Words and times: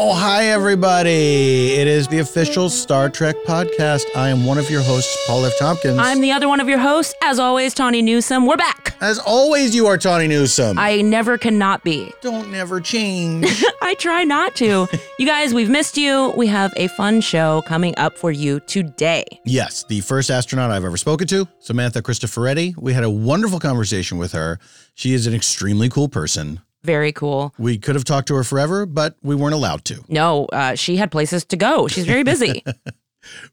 Oh, 0.00 0.14
hi, 0.14 0.44
everybody. 0.44 1.72
It 1.72 1.88
is 1.88 2.06
the 2.06 2.20
official 2.20 2.70
Star 2.70 3.10
Trek 3.10 3.34
podcast. 3.44 4.04
I 4.14 4.28
am 4.28 4.46
one 4.46 4.56
of 4.56 4.70
your 4.70 4.80
hosts, 4.80 5.18
Paul 5.26 5.44
F. 5.44 5.58
Tompkins. 5.58 5.98
I'm 5.98 6.20
the 6.20 6.30
other 6.30 6.46
one 6.46 6.60
of 6.60 6.68
your 6.68 6.78
hosts, 6.78 7.14
as 7.20 7.40
always, 7.40 7.74
Tawny 7.74 8.00
Newsom. 8.00 8.46
We're 8.46 8.56
back. 8.56 8.96
As 9.00 9.18
always, 9.18 9.74
you 9.74 9.88
are 9.88 9.98
Tawny 9.98 10.28
Newsom. 10.28 10.78
I 10.78 11.02
never 11.02 11.36
cannot 11.36 11.82
be. 11.82 12.12
don't 12.20 12.52
never 12.52 12.80
change. 12.80 13.64
I 13.82 13.94
try 13.94 14.22
not 14.22 14.54
to. 14.56 14.86
you 15.18 15.26
guys, 15.26 15.52
we've 15.52 15.68
missed 15.68 15.96
you. 15.96 16.32
We 16.36 16.46
have 16.46 16.72
a 16.76 16.86
fun 16.86 17.20
show 17.20 17.62
coming 17.62 17.92
up 17.96 18.16
for 18.16 18.30
you 18.30 18.60
today. 18.60 19.24
yes, 19.44 19.82
the 19.82 20.00
first 20.02 20.30
astronaut 20.30 20.70
I've 20.70 20.84
ever 20.84 20.96
spoken 20.96 21.26
to, 21.26 21.48
Samantha 21.58 22.02
Cristoforetti. 22.02 22.76
We 22.76 22.92
had 22.92 23.02
a 23.02 23.10
wonderful 23.10 23.58
conversation 23.58 24.16
with 24.16 24.30
her. 24.30 24.60
She 24.94 25.12
is 25.12 25.26
an 25.26 25.34
extremely 25.34 25.88
cool 25.88 26.08
person. 26.08 26.60
Very 26.84 27.12
cool. 27.12 27.54
We 27.58 27.78
could 27.78 27.94
have 27.96 28.04
talked 28.04 28.28
to 28.28 28.34
her 28.34 28.44
forever, 28.44 28.86
but 28.86 29.16
we 29.22 29.34
weren't 29.34 29.54
allowed 29.54 29.84
to. 29.86 30.04
No, 30.08 30.46
uh, 30.46 30.74
she 30.74 30.96
had 30.96 31.10
places 31.10 31.44
to 31.46 31.56
go. 31.56 31.88
She's 31.88 32.06
very 32.06 32.22
busy. 32.22 32.64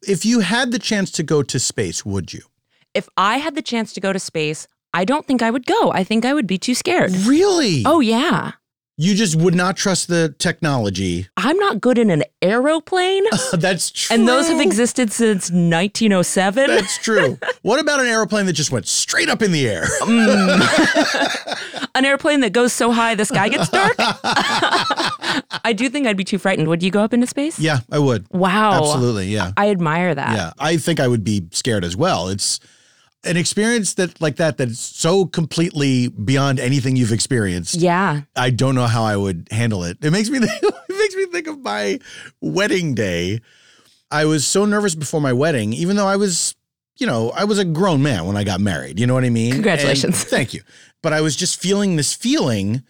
If 0.08 0.23
you 0.26 0.40
had 0.40 0.72
the 0.72 0.80
chance 0.80 1.12
to 1.14 1.23
go 1.23 1.44
to 1.44 1.59
space, 1.59 2.06
would 2.06 2.32
you? 2.34 2.42
if 2.94 3.09
I 3.17 3.38
had 3.38 3.56
the 3.56 3.62
chance 3.62 3.92
to 3.94 4.00
go 4.00 4.14
to 4.14 4.20
space, 4.20 4.67
I 4.94 5.04
don't 5.04 5.26
think 5.28 5.42
I 5.42 5.52
would 5.52 5.66
go. 5.66 5.92
I 5.92 6.06
think 6.06 6.23
I 6.23 6.34
would 6.34 6.48
be 6.48 6.58
too 6.58 6.73
scared. 6.73 7.12
Really? 7.12 7.84
Oh, 7.86 8.00
yeah. 8.00 8.54
You 8.98 9.14
just 9.14 9.36
would 9.36 9.54
not 9.56 9.76
trust 9.76 10.08
the 10.08 10.34
technology. 10.40 11.28
I'm 11.36 11.58
not 11.58 11.82
good 11.82 11.98
in 11.98 12.10
an 12.10 12.24
aeroplane, 12.42 13.24
That's 13.54 13.92
true. 13.92 14.16
and 14.16 14.26
those 14.26 14.48
have 14.48 14.62
existed 14.62 15.12
since 15.12 15.52
1907. 15.52 16.68
That's 16.68 16.98
true. 17.00 17.38
what 17.62 17.82
about 17.82 18.00
an 18.00 18.06
airplane 18.06 18.46
that 18.46 18.54
just 18.54 18.72
went 18.72 18.88
straight 18.88 19.28
up 19.28 19.42
in 19.42 19.52
the 19.52 19.68
air? 19.68 19.84
Mm. 20.06 21.90
an 21.96 22.06
airplane 22.06 22.40
that 22.42 22.52
goes 22.54 22.72
so 22.73 22.92
high 22.92 23.16
the 23.16 23.26
sky 23.26 23.50
gets 23.50 23.70
dark. 23.70 23.96
I 24.00 25.73
do 25.76 25.90
think 25.90 26.08
I'd 26.08 26.18
be 26.18 26.23
too 26.23 26.38
frightened. 26.38 26.68
Would 26.68 26.84
you 26.84 26.92
go 26.92 27.02
up 27.04 27.14
into 27.14 27.28
space? 27.28 27.60
yeah, 27.60 27.80
I 27.92 28.00
would. 28.00 28.26
Wow. 28.32 28.78
Absolutely. 28.84 29.28
Yeah. 29.28 29.52
I 29.58 29.70
admire 29.72 30.14
that. 30.16 30.36
Yeah. 30.36 30.54
I 30.60 30.78
think 30.78 31.00
I 31.00 31.08
would 31.08 31.23
be 31.23 31.48
scared 31.52 31.84
as 31.84 31.95
well. 31.98 32.28
It's 32.30 32.60
an 33.25 33.37
experience 33.37 33.95
that 33.95 34.19
like 34.21 34.37
that 34.37 34.58
that's 34.58 34.80
so 34.80 35.25
completely 35.25 36.08
beyond 36.08 36.59
anything 36.59 36.95
you've 36.95 37.11
experienced. 37.11 37.75
Yeah. 37.75 38.21
I 38.36 38.49
don't 38.49 38.75
know 38.75 38.87
how 38.87 39.03
I 39.03 39.17
would 39.17 39.47
handle 39.52 39.83
it. 39.83 39.97
It 40.02 40.11
makes 40.11 40.30
me 40.30 40.39
think, 40.45 40.52
it 40.63 40.97
makes 40.97 41.15
me 41.15 41.25
think 41.27 41.47
of 41.47 41.59
my 41.59 41.99
wedding 42.41 42.95
day. 42.95 43.41
I 44.11 44.25
was 44.25 44.45
so 44.45 44.65
nervous 44.65 44.95
before 44.95 45.19
my 45.19 45.33
wedding, 45.33 45.73
even 45.73 45.95
though 45.95 46.08
I 46.08 46.15
was, 46.15 46.55
you 46.97 47.08
know, 47.08 47.31
I 47.31 47.43
was 47.43 47.59
a 47.59 47.65
grown 47.65 48.02
man 48.02 48.25
when 48.25 48.37
I 48.37 48.43
got 48.43 48.61
married. 48.61 48.99
You 48.99 49.08
know 49.08 49.13
what 49.13 49.25
I 49.25 49.30
mean? 49.30 49.53
Congratulations. 49.53 50.03
And 50.03 50.15
thank 50.15 50.53
you. 50.53 50.61
But 51.02 51.13
I 51.13 51.21
was 51.21 51.36
just 51.36 51.59
feeling 51.59 51.95
this 51.95 52.13
feeling 52.13 52.83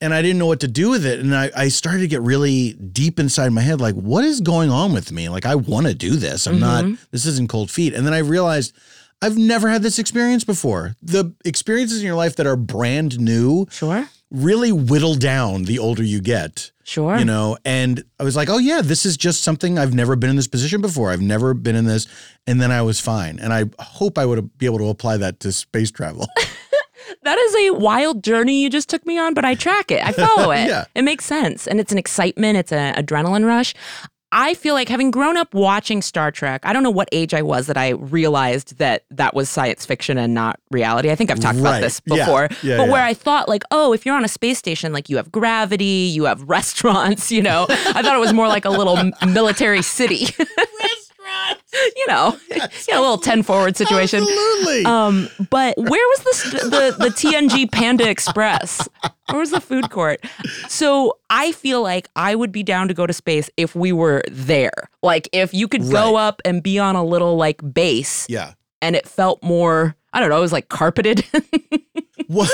and 0.00 0.14
I 0.14 0.22
didn't 0.22 0.38
know 0.38 0.46
what 0.46 0.60
to 0.60 0.68
do 0.68 0.90
with 0.90 1.04
it. 1.04 1.18
And 1.18 1.34
I, 1.34 1.50
I 1.56 1.68
started 1.68 2.00
to 2.00 2.08
get 2.08 2.22
really 2.22 2.74
deep 2.74 3.18
inside 3.18 3.50
my 3.52 3.60
head, 3.60 3.80
like, 3.80 3.96
what 3.96 4.24
is 4.24 4.40
going 4.40 4.70
on 4.70 4.92
with 4.92 5.10
me? 5.10 5.28
Like, 5.28 5.44
I 5.44 5.56
want 5.56 5.86
to 5.86 5.94
do 5.94 6.16
this. 6.16 6.46
I'm 6.46 6.60
not, 6.60 6.84
mm-hmm. 6.84 6.94
this 7.10 7.26
isn't 7.26 7.48
cold 7.48 7.70
feet. 7.70 7.94
And 7.94 8.06
then 8.06 8.14
I 8.14 8.18
realized 8.18 8.76
I've 9.20 9.36
never 9.36 9.68
had 9.68 9.82
this 9.82 9.98
experience 9.98 10.44
before. 10.44 10.94
The 11.02 11.34
experiences 11.44 12.00
in 12.00 12.06
your 12.06 12.14
life 12.16 12.36
that 12.36 12.46
are 12.46 12.56
brand 12.56 13.18
new 13.18 13.66
Sure. 13.70 14.08
really 14.30 14.70
whittle 14.72 15.14
down 15.14 15.64
the 15.64 15.78
older 15.78 16.02
you 16.02 16.20
get. 16.20 16.70
Sure. 16.84 17.18
You 17.18 17.24
know, 17.24 17.58
and 17.64 18.02
I 18.18 18.24
was 18.24 18.34
like, 18.36 18.48
oh 18.48 18.58
yeah, 18.58 18.80
this 18.80 19.04
is 19.04 19.16
just 19.16 19.42
something 19.42 19.78
I've 19.78 19.92
never 19.92 20.16
been 20.16 20.30
in 20.30 20.36
this 20.36 20.46
position 20.46 20.80
before. 20.80 21.10
I've 21.10 21.20
never 21.20 21.52
been 21.52 21.76
in 21.76 21.84
this. 21.84 22.06
And 22.46 22.60
then 22.62 22.70
I 22.72 22.80
was 22.82 22.98
fine. 23.00 23.38
And 23.38 23.52
I 23.52 23.64
hope 23.78 24.16
I 24.16 24.24
would 24.24 24.56
be 24.56 24.64
able 24.66 24.78
to 24.78 24.88
apply 24.88 25.16
that 25.18 25.40
to 25.40 25.52
space 25.52 25.90
travel. 25.90 26.26
That 27.22 27.38
is 27.38 27.54
a 27.56 27.70
wild 27.78 28.22
journey 28.22 28.62
you 28.62 28.68
just 28.70 28.88
took 28.90 29.04
me 29.06 29.18
on, 29.18 29.32
but 29.32 29.44
I 29.44 29.54
track 29.54 29.90
it. 29.90 30.04
I 30.06 30.12
follow 30.12 30.50
it. 30.52 30.66
Yeah. 30.68 30.84
It 30.94 31.02
makes 31.02 31.24
sense. 31.24 31.66
And 31.66 31.80
it's 31.80 31.90
an 31.92 31.96
excitement, 31.98 32.58
it's 32.58 32.72
an 32.72 32.94
adrenaline 33.02 33.46
rush. 33.46 33.74
I 34.30 34.52
feel 34.54 34.74
like 34.74 34.88
having 34.90 35.10
grown 35.10 35.36
up 35.38 35.54
watching 35.54 36.02
Star 36.02 36.30
Trek, 36.30 36.60
I 36.64 36.72
don't 36.74 36.82
know 36.82 36.90
what 36.90 37.08
age 37.12 37.32
I 37.32 37.40
was 37.40 37.66
that 37.66 37.78
I 37.78 37.90
realized 37.90 38.76
that 38.76 39.04
that 39.10 39.34
was 39.34 39.48
science 39.48 39.86
fiction 39.86 40.18
and 40.18 40.34
not 40.34 40.60
reality. 40.70 41.10
I 41.10 41.14
think 41.14 41.30
I've 41.30 41.40
talked 41.40 41.56
Right. 41.58 41.70
about 41.70 41.80
this 41.80 42.00
before. 42.00 42.48
Yeah, 42.62 42.76
but 42.76 42.88
where. 42.88 43.02
I 43.02 43.14
thought, 43.14 43.48
like, 43.48 43.62
oh, 43.70 43.94
if 43.94 44.04
you're 44.04 44.14
on 44.16 44.24
a 44.24 44.28
space 44.28 44.58
station, 44.58 44.92
like 44.92 45.08
you 45.08 45.16
have 45.16 45.32
gravity, 45.32 45.84
you 46.12 46.24
have 46.24 46.42
restaurants, 46.48 47.32
you 47.32 47.40
know, 47.42 47.64
I 47.70 48.02
thought 48.02 48.14
it 48.16 48.20
was 48.20 48.34
more 48.34 48.48
like 48.48 48.66
a 48.66 48.70
little 48.70 48.98
military 49.26 49.80
city. 49.82 50.26
you 51.96 52.06
know, 52.08 52.36
yeah, 52.88 52.98
a 52.98 53.00
little 53.00 53.18
10 53.18 53.42
forward 53.42 53.76
situation. 53.76 54.22
Absolutely. 54.22 54.84
Um, 54.84 55.28
but 55.50 55.76
where 55.76 55.88
was 55.88 56.18
the, 56.20 56.34
st- 56.34 56.62
the 56.64 56.96
the 56.98 57.08
TNG 57.10 57.70
Panda 57.70 58.08
Express? 58.08 58.88
Where 59.30 59.40
was 59.40 59.50
the 59.50 59.60
food 59.60 59.90
court? 59.90 60.24
So 60.68 61.18
I 61.30 61.52
feel 61.52 61.82
like 61.82 62.08
I 62.16 62.34
would 62.34 62.52
be 62.52 62.62
down 62.62 62.88
to 62.88 62.94
go 62.94 63.06
to 63.06 63.12
space 63.12 63.50
if 63.56 63.74
we 63.74 63.92
were 63.92 64.22
there. 64.30 64.90
Like 65.02 65.28
if 65.32 65.52
you 65.52 65.68
could 65.68 65.90
go 65.90 66.16
up 66.16 66.40
and 66.44 66.62
be 66.62 66.78
on 66.78 66.96
a 66.96 67.04
little 67.04 67.36
like 67.36 67.60
base, 67.72 68.26
yeah. 68.28 68.54
and 68.80 68.96
it 68.96 69.06
felt 69.06 69.42
more. 69.42 69.94
I 70.12 70.20
don't 70.20 70.30
know. 70.30 70.38
It 70.38 70.40
was 70.40 70.52
like 70.52 70.68
carpeted. 70.68 71.24
What, 72.28 72.50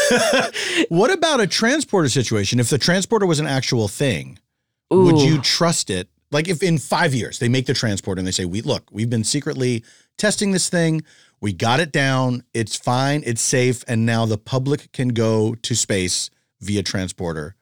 what 0.88 1.10
about 1.12 1.40
a 1.40 1.48
transporter 1.48 2.08
situation? 2.08 2.60
If 2.60 2.70
the 2.70 2.78
transporter 2.78 3.26
was 3.26 3.40
an 3.40 3.48
actual 3.48 3.88
thing, 3.88 4.38
would 4.90 5.20
you 5.20 5.40
trust 5.40 5.90
it? 5.90 6.08
Like 6.30 6.48
if 6.48 6.62
in 6.62 6.78
five 6.78 7.14
years 7.14 7.38
they 7.38 7.48
make 7.48 7.66
the 7.66 7.74
transporter 7.74 8.18
and 8.18 8.26
they 8.26 8.32
say, 8.32 8.44
"We 8.44 8.60
look, 8.62 8.84
we've 8.90 9.10
been 9.10 9.24
secretly 9.24 9.84
testing 10.18 10.50
this 10.52 10.68
thing. 10.68 11.02
We 11.40 11.52
got 11.52 11.80
it 11.80 11.92
down. 11.92 12.42
It's 12.54 12.76
fine. 12.76 13.22
It's 13.26 13.42
safe, 13.42 13.84
and 13.86 14.04
now 14.06 14.26
the 14.26 14.38
public 14.38 14.90
can 14.92 15.08
go 15.08 15.54
to 15.56 15.74
space 15.76 16.30
via 16.60 16.82
transporter." 16.82 17.56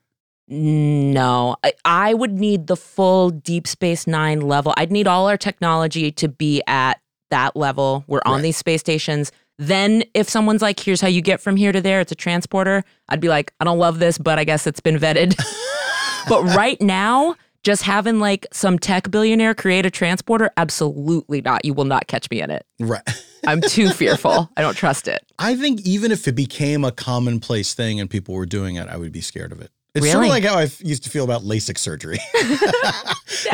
No, 0.48 1.56
I, 1.64 1.72
I 1.84 2.14
would 2.14 2.32
need 2.32 2.66
the 2.66 2.76
full 2.76 3.30
Deep 3.30 3.66
Space 3.66 4.06
Nine 4.06 4.40
level. 4.40 4.74
I'd 4.76 4.92
need 4.92 5.06
all 5.06 5.28
our 5.28 5.36
technology 5.38 6.10
to 6.12 6.28
be 6.28 6.62
at 6.66 7.00
that 7.30 7.56
level. 7.56 8.04
We're 8.06 8.20
on 8.26 8.34
Right. 8.36 8.42
these 8.42 8.56
space 8.58 8.80
stations. 8.80 9.32
Then, 9.58 10.02
if 10.14 10.28
someone's 10.28 10.60
like, 10.60 10.80
here's 10.80 11.00
how 11.00 11.08
you 11.08 11.22
get 11.22 11.40
from 11.40 11.56
here 11.56 11.72
to 11.72 11.80
there, 11.80 12.00
it's 12.00 12.12
a 12.12 12.16
transporter, 12.16 12.84
I'd 13.08 13.20
be 13.20 13.28
like, 13.28 13.52
I 13.60 13.64
don't 13.64 13.78
love 13.78 13.98
this, 13.98 14.18
but 14.18 14.38
I 14.38 14.44
guess 14.44 14.66
it's 14.66 14.80
been 14.80 14.96
vetted. 14.98 15.36
but 16.28 16.42
right 16.56 16.80
now, 16.80 17.36
just 17.62 17.82
having 17.82 18.18
like 18.18 18.46
some 18.52 18.78
tech 18.78 19.10
billionaire 19.10 19.54
create 19.54 19.86
a 19.86 19.90
transporter, 19.90 20.50
absolutely 20.56 21.40
not. 21.40 21.64
You 21.64 21.74
will 21.74 21.84
not 21.84 22.06
catch 22.06 22.30
me 22.30 22.40
in 22.40 22.50
it. 22.50 22.66
Right. 22.80 23.02
I'm 23.46 23.60
too 23.60 23.90
fearful. 23.92 24.50
I 24.56 24.62
don't 24.62 24.74
trust 24.76 25.08
it. 25.08 25.24
I 25.38 25.54
think 25.56 25.80
even 25.82 26.12
if 26.12 26.26
it 26.28 26.34
became 26.34 26.84
a 26.84 26.92
commonplace 26.92 27.74
thing 27.74 28.00
and 28.00 28.08
people 28.08 28.34
were 28.34 28.46
doing 28.46 28.76
it, 28.76 28.88
I 28.88 28.96
would 28.96 29.12
be 29.12 29.20
scared 29.20 29.52
of 29.52 29.60
it. 29.60 29.70
It's 29.94 30.10
sort 30.10 30.24
of 30.24 30.30
like 30.30 30.44
how 30.44 30.56
I 30.56 30.62
f- 30.64 30.82
used 30.82 31.04
to 31.04 31.10
feel 31.10 31.22
about 31.24 31.42
LASIK 31.42 31.78
surgery. 31.78 32.18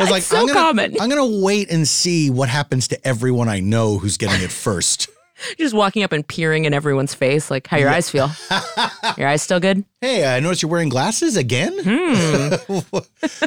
It's 0.01 0.25
so 0.27 0.37
I'm 0.37 0.47
gonna, 0.47 0.59
common. 0.59 0.95
I'm 0.99 1.09
going 1.09 1.39
to 1.39 1.43
wait 1.43 1.71
and 1.71 1.87
see 1.87 2.29
what 2.29 2.47
happens 2.49 2.87
to 2.89 3.07
everyone 3.07 3.47
I 3.49 3.59
know 3.59 3.97
who's 3.97 4.17
getting 4.17 4.41
it 4.43 4.51
first. 4.51 5.09
You're 5.57 5.65
just 5.65 5.75
walking 5.75 6.03
up 6.03 6.11
and 6.11 6.27
peering 6.27 6.65
in 6.65 6.73
everyone's 6.73 7.13
face, 7.13 7.49
like, 7.49 7.67
how 7.67 7.77
your 7.77 7.89
eyes 7.89 8.09
feel? 8.09 8.29
your 9.17 9.27
eyes 9.27 9.41
still 9.41 9.59
good? 9.59 9.85
hey, 10.01 10.25
I 10.25 10.39
noticed 10.39 10.61
you're 10.61 10.71
wearing 10.71 10.89
glasses 10.89 11.35
again. 11.35 11.77
Hmm. 11.81 12.79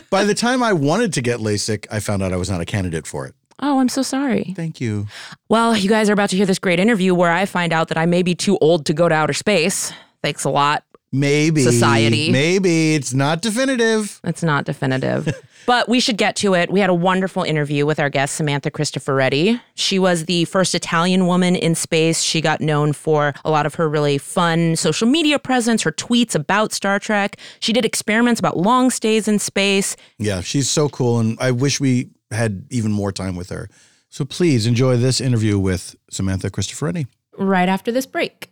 By 0.10 0.24
the 0.24 0.34
time 0.34 0.62
I 0.62 0.72
wanted 0.72 1.12
to 1.14 1.22
get 1.22 1.40
LASIK, 1.40 1.86
I 1.90 2.00
found 2.00 2.22
out 2.22 2.32
I 2.32 2.36
was 2.36 2.50
not 2.50 2.60
a 2.60 2.64
candidate 2.64 3.06
for 3.06 3.26
it. 3.26 3.34
Oh, 3.60 3.78
I'm 3.78 3.88
so 3.88 4.02
sorry. 4.02 4.52
Thank 4.56 4.80
you. 4.80 5.06
Well, 5.48 5.76
you 5.76 5.88
guys 5.88 6.10
are 6.10 6.12
about 6.12 6.30
to 6.30 6.36
hear 6.36 6.46
this 6.46 6.58
great 6.58 6.80
interview 6.80 7.14
where 7.14 7.30
I 7.30 7.46
find 7.46 7.72
out 7.72 7.88
that 7.88 7.96
I 7.96 8.06
may 8.06 8.22
be 8.22 8.34
too 8.34 8.58
old 8.60 8.86
to 8.86 8.92
go 8.92 9.08
to 9.08 9.14
outer 9.14 9.32
space. 9.32 9.92
Thanks 10.22 10.44
a 10.44 10.50
lot. 10.50 10.84
Maybe. 11.12 11.62
Society. 11.62 12.32
Maybe. 12.32 12.94
It's 12.94 13.12
not 13.12 13.42
definitive. 13.42 14.18
It's 14.24 14.42
not 14.42 14.64
definitive. 14.64 15.28
but 15.66 15.88
we 15.88 16.00
should 16.00 16.16
get 16.16 16.36
to 16.36 16.54
it. 16.54 16.70
We 16.70 16.80
had 16.80 16.88
a 16.88 16.94
wonderful 16.94 17.42
interview 17.42 17.84
with 17.84 18.00
our 18.00 18.08
guest, 18.08 18.34
Samantha 18.34 18.70
Cristoforetti. 18.70 19.60
She 19.74 19.98
was 19.98 20.24
the 20.24 20.46
first 20.46 20.74
Italian 20.74 21.26
woman 21.26 21.54
in 21.54 21.74
space. 21.74 22.22
She 22.22 22.40
got 22.40 22.62
known 22.62 22.94
for 22.94 23.34
a 23.44 23.50
lot 23.50 23.66
of 23.66 23.74
her 23.74 23.88
really 23.88 24.16
fun 24.16 24.74
social 24.76 25.06
media 25.06 25.38
presence, 25.38 25.82
her 25.82 25.92
tweets 25.92 26.34
about 26.34 26.72
Star 26.72 26.98
Trek. 26.98 27.36
She 27.60 27.74
did 27.74 27.84
experiments 27.84 28.38
about 28.40 28.56
long 28.56 28.90
stays 28.90 29.28
in 29.28 29.38
space. 29.38 29.96
Yeah, 30.18 30.40
she's 30.40 30.70
so 30.70 30.88
cool. 30.88 31.20
And 31.20 31.36
I 31.40 31.50
wish 31.50 31.78
we 31.78 32.10
had 32.30 32.66
even 32.70 32.90
more 32.90 33.12
time 33.12 33.36
with 33.36 33.50
her. 33.50 33.68
So 34.08 34.24
please 34.24 34.66
enjoy 34.66 34.96
this 34.96 35.20
interview 35.20 35.58
with 35.58 35.94
Samantha 36.10 36.50
Cristoforetti. 36.50 37.06
Right 37.38 37.68
after 37.68 37.92
this 37.92 38.06
break. 38.06 38.51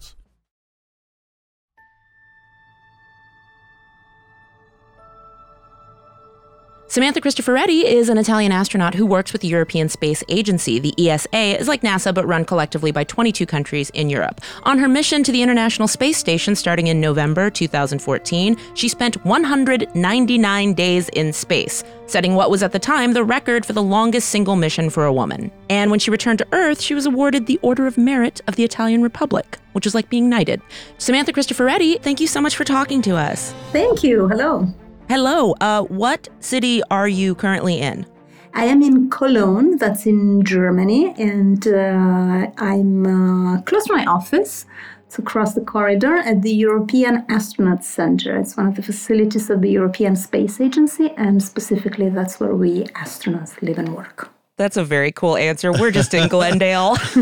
Samantha 6.91 7.21
Cristoforetti 7.21 7.85
is 7.85 8.09
an 8.09 8.17
Italian 8.17 8.51
astronaut 8.51 8.95
who 8.95 9.05
works 9.05 9.31
with 9.31 9.41
the 9.41 9.47
European 9.47 9.87
Space 9.87 10.25
Agency. 10.27 10.77
The 10.77 10.93
ESA 11.09 11.57
is 11.57 11.69
like 11.69 11.83
NASA 11.83 12.13
but 12.13 12.27
run 12.27 12.43
collectively 12.43 12.91
by 12.91 13.05
22 13.05 13.45
countries 13.45 13.89
in 13.91 14.09
Europe. 14.09 14.41
On 14.63 14.77
her 14.77 14.89
mission 14.89 15.23
to 15.23 15.31
the 15.31 15.41
International 15.41 15.87
Space 15.87 16.17
Station 16.17 16.53
starting 16.53 16.87
in 16.87 16.99
November 16.99 17.49
2014, 17.49 18.57
she 18.73 18.89
spent 18.89 19.23
199 19.23 20.73
days 20.73 21.07
in 21.13 21.31
space, 21.31 21.81
setting 22.07 22.35
what 22.35 22.51
was 22.51 22.61
at 22.61 22.73
the 22.73 22.77
time 22.77 23.13
the 23.13 23.23
record 23.23 23.65
for 23.65 23.71
the 23.71 23.81
longest 23.81 24.27
single 24.27 24.57
mission 24.57 24.89
for 24.89 25.05
a 25.05 25.13
woman. 25.13 25.49
And 25.69 25.91
when 25.91 25.99
she 26.01 26.11
returned 26.11 26.39
to 26.39 26.47
Earth, 26.51 26.81
she 26.81 26.93
was 26.93 27.05
awarded 27.05 27.45
the 27.45 27.57
Order 27.61 27.87
of 27.87 27.97
Merit 27.97 28.41
of 28.47 28.57
the 28.57 28.65
Italian 28.65 29.01
Republic, 29.01 29.59
which 29.71 29.87
is 29.87 29.95
like 29.95 30.09
being 30.09 30.27
knighted. 30.27 30.61
Samantha 30.97 31.31
Cristoforetti, 31.31 32.01
thank 32.01 32.19
you 32.19 32.27
so 32.27 32.41
much 32.41 32.57
for 32.57 32.65
talking 32.65 33.01
to 33.03 33.15
us. 33.15 33.53
Thank 33.71 34.03
you. 34.03 34.27
Hello. 34.27 34.67
Hello. 35.11 35.53
Uh, 35.59 35.83
what 36.03 36.29
city 36.39 36.81
are 36.89 37.09
you 37.09 37.35
currently 37.35 37.81
in? 37.81 38.05
I 38.53 38.63
am 38.63 38.81
in 38.81 39.09
Cologne, 39.09 39.75
that's 39.77 40.05
in 40.05 40.41
Germany, 40.45 41.13
and 41.17 41.67
uh, 41.67 42.47
I'm 42.55 43.05
uh, 43.05 43.61
close 43.63 43.87
to 43.87 43.93
my 43.93 44.05
office. 44.05 44.65
It's 45.05 45.19
across 45.19 45.53
the 45.53 45.65
corridor 45.65 46.15
at 46.15 46.41
the 46.43 46.53
European 46.53 47.25
Astronaut 47.27 47.83
Center. 47.83 48.37
It's 48.37 48.55
one 48.55 48.67
of 48.67 48.77
the 48.77 48.83
facilities 48.83 49.49
of 49.49 49.59
the 49.59 49.71
European 49.71 50.15
Space 50.15 50.61
Agency, 50.61 51.11
and 51.17 51.43
specifically, 51.43 52.07
that's 52.07 52.39
where 52.39 52.55
we 52.55 52.85
astronauts 52.95 53.61
live 53.61 53.79
and 53.79 53.93
work. 53.93 54.31
That's 54.61 54.77
a 54.77 54.83
very 54.83 55.11
cool 55.11 55.37
answer. 55.37 55.71
We're 55.71 55.89
just 55.89 56.13
in 56.13 56.27
Glendale. 56.27 56.95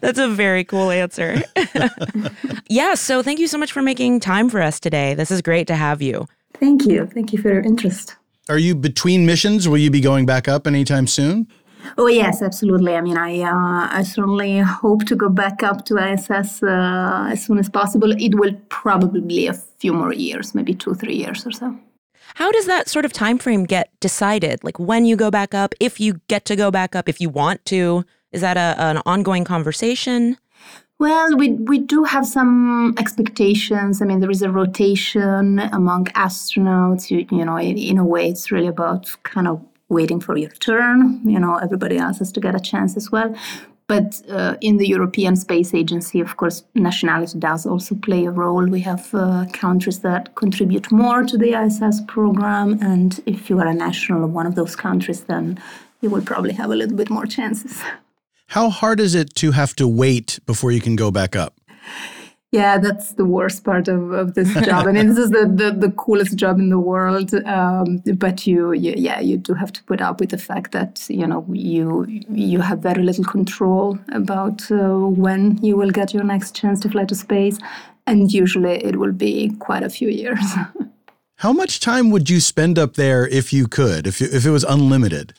That's 0.00 0.18
a 0.18 0.26
very 0.26 0.64
cool 0.64 0.90
answer. 0.90 1.44
yeah, 2.68 2.94
so 2.94 3.22
thank 3.22 3.38
you 3.38 3.46
so 3.46 3.56
much 3.56 3.70
for 3.70 3.80
making 3.80 4.18
time 4.18 4.50
for 4.50 4.60
us 4.60 4.80
today. 4.80 5.14
This 5.14 5.30
is 5.30 5.42
great 5.42 5.68
to 5.68 5.76
have 5.76 6.02
you. 6.02 6.26
Thank 6.54 6.86
you. 6.86 7.06
Thank 7.06 7.32
you 7.32 7.40
for 7.40 7.50
your 7.50 7.60
interest. 7.60 8.16
Are 8.48 8.58
you 8.58 8.74
between 8.74 9.26
missions? 9.26 9.68
Will 9.68 9.78
you 9.78 9.92
be 9.92 10.00
going 10.00 10.26
back 10.26 10.48
up 10.48 10.66
anytime 10.66 11.06
soon? 11.06 11.46
Oh 11.98 12.08
yes, 12.08 12.42
absolutely. 12.42 12.96
I 12.96 13.00
mean, 13.00 13.16
I 13.16 13.42
uh, 13.42 13.88
I 13.96 14.02
certainly 14.02 14.58
hope 14.58 15.04
to 15.04 15.14
go 15.14 15.28
back 15.28 15.62
up 15.62 15.84
to 15.84 15.98
ISS 15.98 16.64
uh, 16.64 17.28
as 17.30 17.44
soon 17.44 17.58
as 17.60 17.68
possible. 17.68 18.10
It 18.10 18.34
will 18.34 18.54
probably 18.70 19.20
be 19.20 19.46
a 19.46 19.54
few 19.54 19.92
more 19.92 20.12
years, 20.12 20.52
maybe 20.52 20.74
two, 20.74 20.94
three 20.94 21.14
years 21.14 21.46
or 21.46 21.52
so. 21.52 21.78
How 22.34 22.50
does 22.50 22.66
that 22.66 22.88
sort 22.88 23.04
of 23.04 23.12
time 23.12 23.38
frame 23.38 23.64
get 23.64 23.90
decided? 24.00 24.64
Like 24.64 24.78
when 24.78 25.04
you 25.04 25.16
go 25.16 25.30
back 25.30 25.54
up, 25.54 25.74
if 25.80 26.00
you 26.00 26.20
get 26.28 26.44
to 26.46 26.56
go 26.56 26.70
back 26.70 26.96
up, 26.96 27.08
if 27.08 27.20
you 27.20 27.28
want 27.28 27.64
to, 27.66 28.04
is 28.32 28.40
that 28.40 28.56
a, 28.56 28.80
an 28.80 29.00
ongoing 29.06 29.44
conversation? 29.44 30.36
Well, 30.98 31.36
we 31.36 31.50
we 31.50 31.78
do 31.80 32.04
have 32.04 32.26
some 32.26 32.94
expectations. 32.98 34.00
I 34.00 34.04
mean, 34.04 34.20
there 34.20 34.30
is 34.30 34.42
a 34.42 34.50
rotation 34.50 35.58
among 35.58 36.06
astronauts. 36.06 37.10
You, 37.10 37.26
you 37.36 37.44
know, 37.44 37.56
in, 37.56 37.76
in 37.76 37.98
a 37.98 38.04
way, 38.04 38.28
it's 38.28 38.52
really 38.52 38.68
about 38.68 39.10
kind 39.24 39.48
of 39.48 39.60
waiting 39.88 40.20
for 40.20 40.36
your 40.36 40.50
turn. 40.50 41.20
You 41.24 41.40
know, 41.40 41.56
everybody 41.56 41.98
else 41.98 42.18
has 42.18 42.32
to 42.32 42.40
get 42.40 42.54
a 42.54 42.60
chance 42.60 42.96
as 42.96 43.10
well. 43.10 43.34
But 43.86 44.22
uh, 44.30 44.56
in 44.62 44.78
the 44.78 44.88
European 44.88 45.36
Space 45.36 45.74
Agency, 45.74 46.20
of 46.20 46.36
course, 46.38 46.64
nationality 46.74 47.38
does 47.38 47.66
also 47.66 47.94
play 47.94 48.24
a 48.24 48.30
role. 48.30 48.66
We 48.66 48.80
have 48.80 49.14
uh, 49.14 49.44
countries 49.52 50.00
that 50.00 50.34
contribute 50.36 50.90
more 50.90 51.22
to 51.24 51.36
the 51.36 51.52
ISS 51.52 52.00
program, 52.08 52.78
and 52.80 53.20
if 53.26 53.50
you 53.50 53.58
are 53.60 53.66
a 53.66 53.74
national 53.74 54.24
of 54.24 54.32
one 54.32 54.46
of 54.46 54.54
those 54.54 54.74
countries, 54.74 55.24
then 55.24 55.60
you 56.00 56.08
will 56.08 56.22
probably 56.22 56.54
have 56.54 56.70
a 56.70 56.76
little 56.76 56.96
bit 56.96 57.10
more 57.10 57.26
chances. 57.26 57.82
How 58.48 58.70
hard 58.70 59.00
is 59.00 59.14
it 59.14 59.34
to 59.36 59.50
have 59.50 59.74
to 59.76 59.86
wait 59.86 60.38
before 60.46 60.70
you 60.70 60.80
can 60.80 60.96
go 60.96 61.10
back 61.10 61.36
up? 61.36 61.54
Yeah, 62.54 62.78
that's 62.78 63.14
the 63.14 63.24
worst 63.24 63.64
part 63.64 63.88
of, 63.88 64.12
of 64.12 64.34
this 64.34 64.54
job. 64.68 64.86
I 64.86 64.92
mean, 64.92 65.08
this 65.08 65.18
is 65.18 65.30
the, 65.30 65.44
the, 65.44 65.72
the 65.72 65.90
coolest 65.90 66.36
job 66.36 66.60
in 66.60 66.68
the 66.68 66.78
world, 66.78 67.34
um, 67.46 68.00
but 68.16 68.46
you, 68.46 68.72
you, 68.72 68.94
yeah, 68.96 69.18
you 69.18 69.36
do 69.36 69.54
have 69.54 69.72
to 69.72 69.82
put 69.82 70.00
up 70.00 70.20
with 70.20 70.30
the 70.30 70.38
fact 70.38 70.70
that 70.70 71.04
you 71.08 71.26
know 71.26 71.44
you 71.50 72.06
you 72.30 72.60
have 72.60 72.78
very 72.78 73.02
little 73.02 73.24
control 73.24 73.98
about 74.12 74.70
uh, 74.70 74.98
when 75.24 75.58
you 75.64 75.76
will 75.76 75.90
get 75.90 76.14
your 76.14 76.22
next 76.22 76.54
chance 76.54 76.78
to 76.80 76.88
fly 76.88 77.04
to 77.04 77.16
space, 77.16 77.58
and 78.06 78.32
usually 78.32 78.76
it 78.84 79.00
will 79.00 79.16
be 79.28 79.50
quite 79.58 79.82
a 79.82 79.90
few 79.90 80.08
years. 80.08 80.46
How 81.38 81.52
much 81.52 81.80
time 81.80 82.12
would 82.12 82.30
you 82.30 82.38
spend 82.38 82.78
up 82.78 82.94
there 82.94 83.26
if 83.26 83.52
you 83.52 83.66
could, 83.66 84.06
if 84.06 84.22
if 84.22 84.46
it 84.46 84.50
was 84.50 84.62
unlimited? 84.62 85.34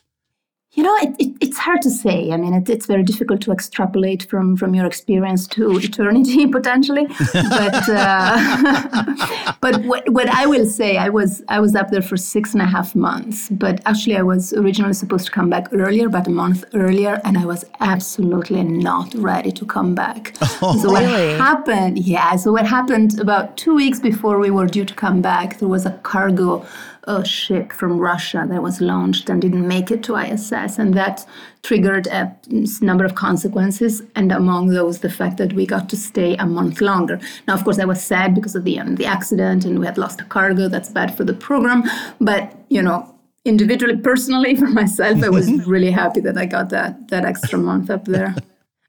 You 0.76 0.84
know, 0.84 0.96
it, 0.98 1.16
it, 1.20 1.38
it's 1.40 1.58
hard 1.58 1.82
to 1.84 1.90
say. 1.90 2.32
I 2.32 2.38
mean, 2.38 2.54
it, 2.54 2.70
it's 2.70 2.86
very 2.86 3.04
difficult 3.04 3.40
to 3.42 3.52
extrapolate 3.54 4.24
from, 4.24 4.58
from 4.58 4.76
your 4.76 4.86
experience 4.86 5.48
to 5.48 5.78
eternity 5.88 6.48
potentially. 6.48 7.08
But 7.34 7.90
uh, 7.90 9.56
but 9.62 9.84
what, 9.86 10.10
what 10.10 10.28
I 10.28 10.46
will 10.46 10.66
say, 10.66 10.98
I 10.98 11.08
was 11.10 11.42
I 11.48 11.62
was 11.62 11.76
up 11.76 11.92
there 11.92 12.02
for 12.02 12.18
six 12.18 12.54
and 12.54 12.62
a 12.62 12.66
half 12.66 12.94
months. 12.94 13.50
But 13.50 13.82
actually, 13.86 14.18
I 14.18 14.22
was 14.22 14.52
originally 14.54 14.94
supposed 14.94 15.26
to 15.28 15.32
come 15.32 15.50
back 15.50 15.70
earlier, 15.72 16.08
about 16.08 16.28
a 16.28 16.32
month 16.32 16.66
earlier, 16.74 17.22
and 17.24 17.38
I 17.38 17.46
was 17.46 17.64
absolutely 17.80 18.64
not 18.64 19.14
ready 19.16 19.52
to 19.54 19.66
come 19.66 19.96
back. 19.96 20.36
Oh, 20.62 20.82
so 20.82 20.92
really? 20.94 21.34
what 21.34 21.38
happened? 21.38 22.00
Yeah. 22.00 22.36
So 22.38 22.52
what 22.52 22.66
happened 22.66 23.20
about 23.20 23.58
two 23.58 23.76
weeks 23.76 24.00
before 24.00 24.40
we 24.40 24.50
were 24.50 24.68
due 24.68 24.86
to 24.86 24.94
come 24.94 25.22
back? 25.22 25.60
There 25.60 25.68
was 25.68 25.86
a 25.86 25.92
cargo 26.04 26.66
a 27.08 27.24
ship 27.26 27.72
from 27.72 28.00
Russia 28.00 28.46
that 28.50 28.62
was 28.62 28.82
launched 28.82 29.30
and 29.30 29.42
didn't 29.42 29.68
make 29.68 29.92
it 29.92 30.04
to 30.04 30.16
ISS, 30.16 30.78
and 30.80 30.94
that 30.94 31.26
triggered 31.64 32.08
a 32.08 32.36
number 32.82 33.06
of 33.06 33.16
consequences, 33.16 34.02
and 34.16 34.32
among 34.32 34.68
those, 34.68 35.00
the 35.00 35.10
fact 35.10 35.38
that 35.38 35.54
we 35.54 35.66
got 35.66 35.90
to 35.90 35.98
stay 35.98 36.36
a 36.38 36.46
month 36.46 36.82
longer. 36.82 37.20
Now, 37.48 37.54
of 37.54 37.64
course, 37.64 37.80
I 37.80 37.86
was 37.86 38.04
sad 38.04 38.36
because 38.36 38.56
of 38.56 38.64
the 38.64 38.80
um, 38.80 38.96
the 38.96 39.06
accident, 39.06 39.66
and 39.66 39.80
we 39.80 39.86
had 39.86 39.98
lost 39.98 40.22
a 40.22 40.26
cargo. 40.26 40.68
That's 40.68 40.90
bad 40.90 41.16
for 41.16 41.24
the 41.24 41.34
program, 41.34 41.84
but 42.20 42.54
you 42.70 42.82
know. 42.82 43.12
Individually, 43.48 43.96
personally, 43.96 44.56
for 44.62 44.66
myself, 44.66 45.22
I 45.22 45.30
was 45.30 45.48
really 45.68 45.92
happy 45.92 46.20
that 46.22 46.36
I 46.36 46.48
got 46.48 46.72
that 46.72 47.10
that 47.10 47.26
extra 47.26 47.60
month 47.60 47.92
up 47.92 48.06
there. 48.06 48.34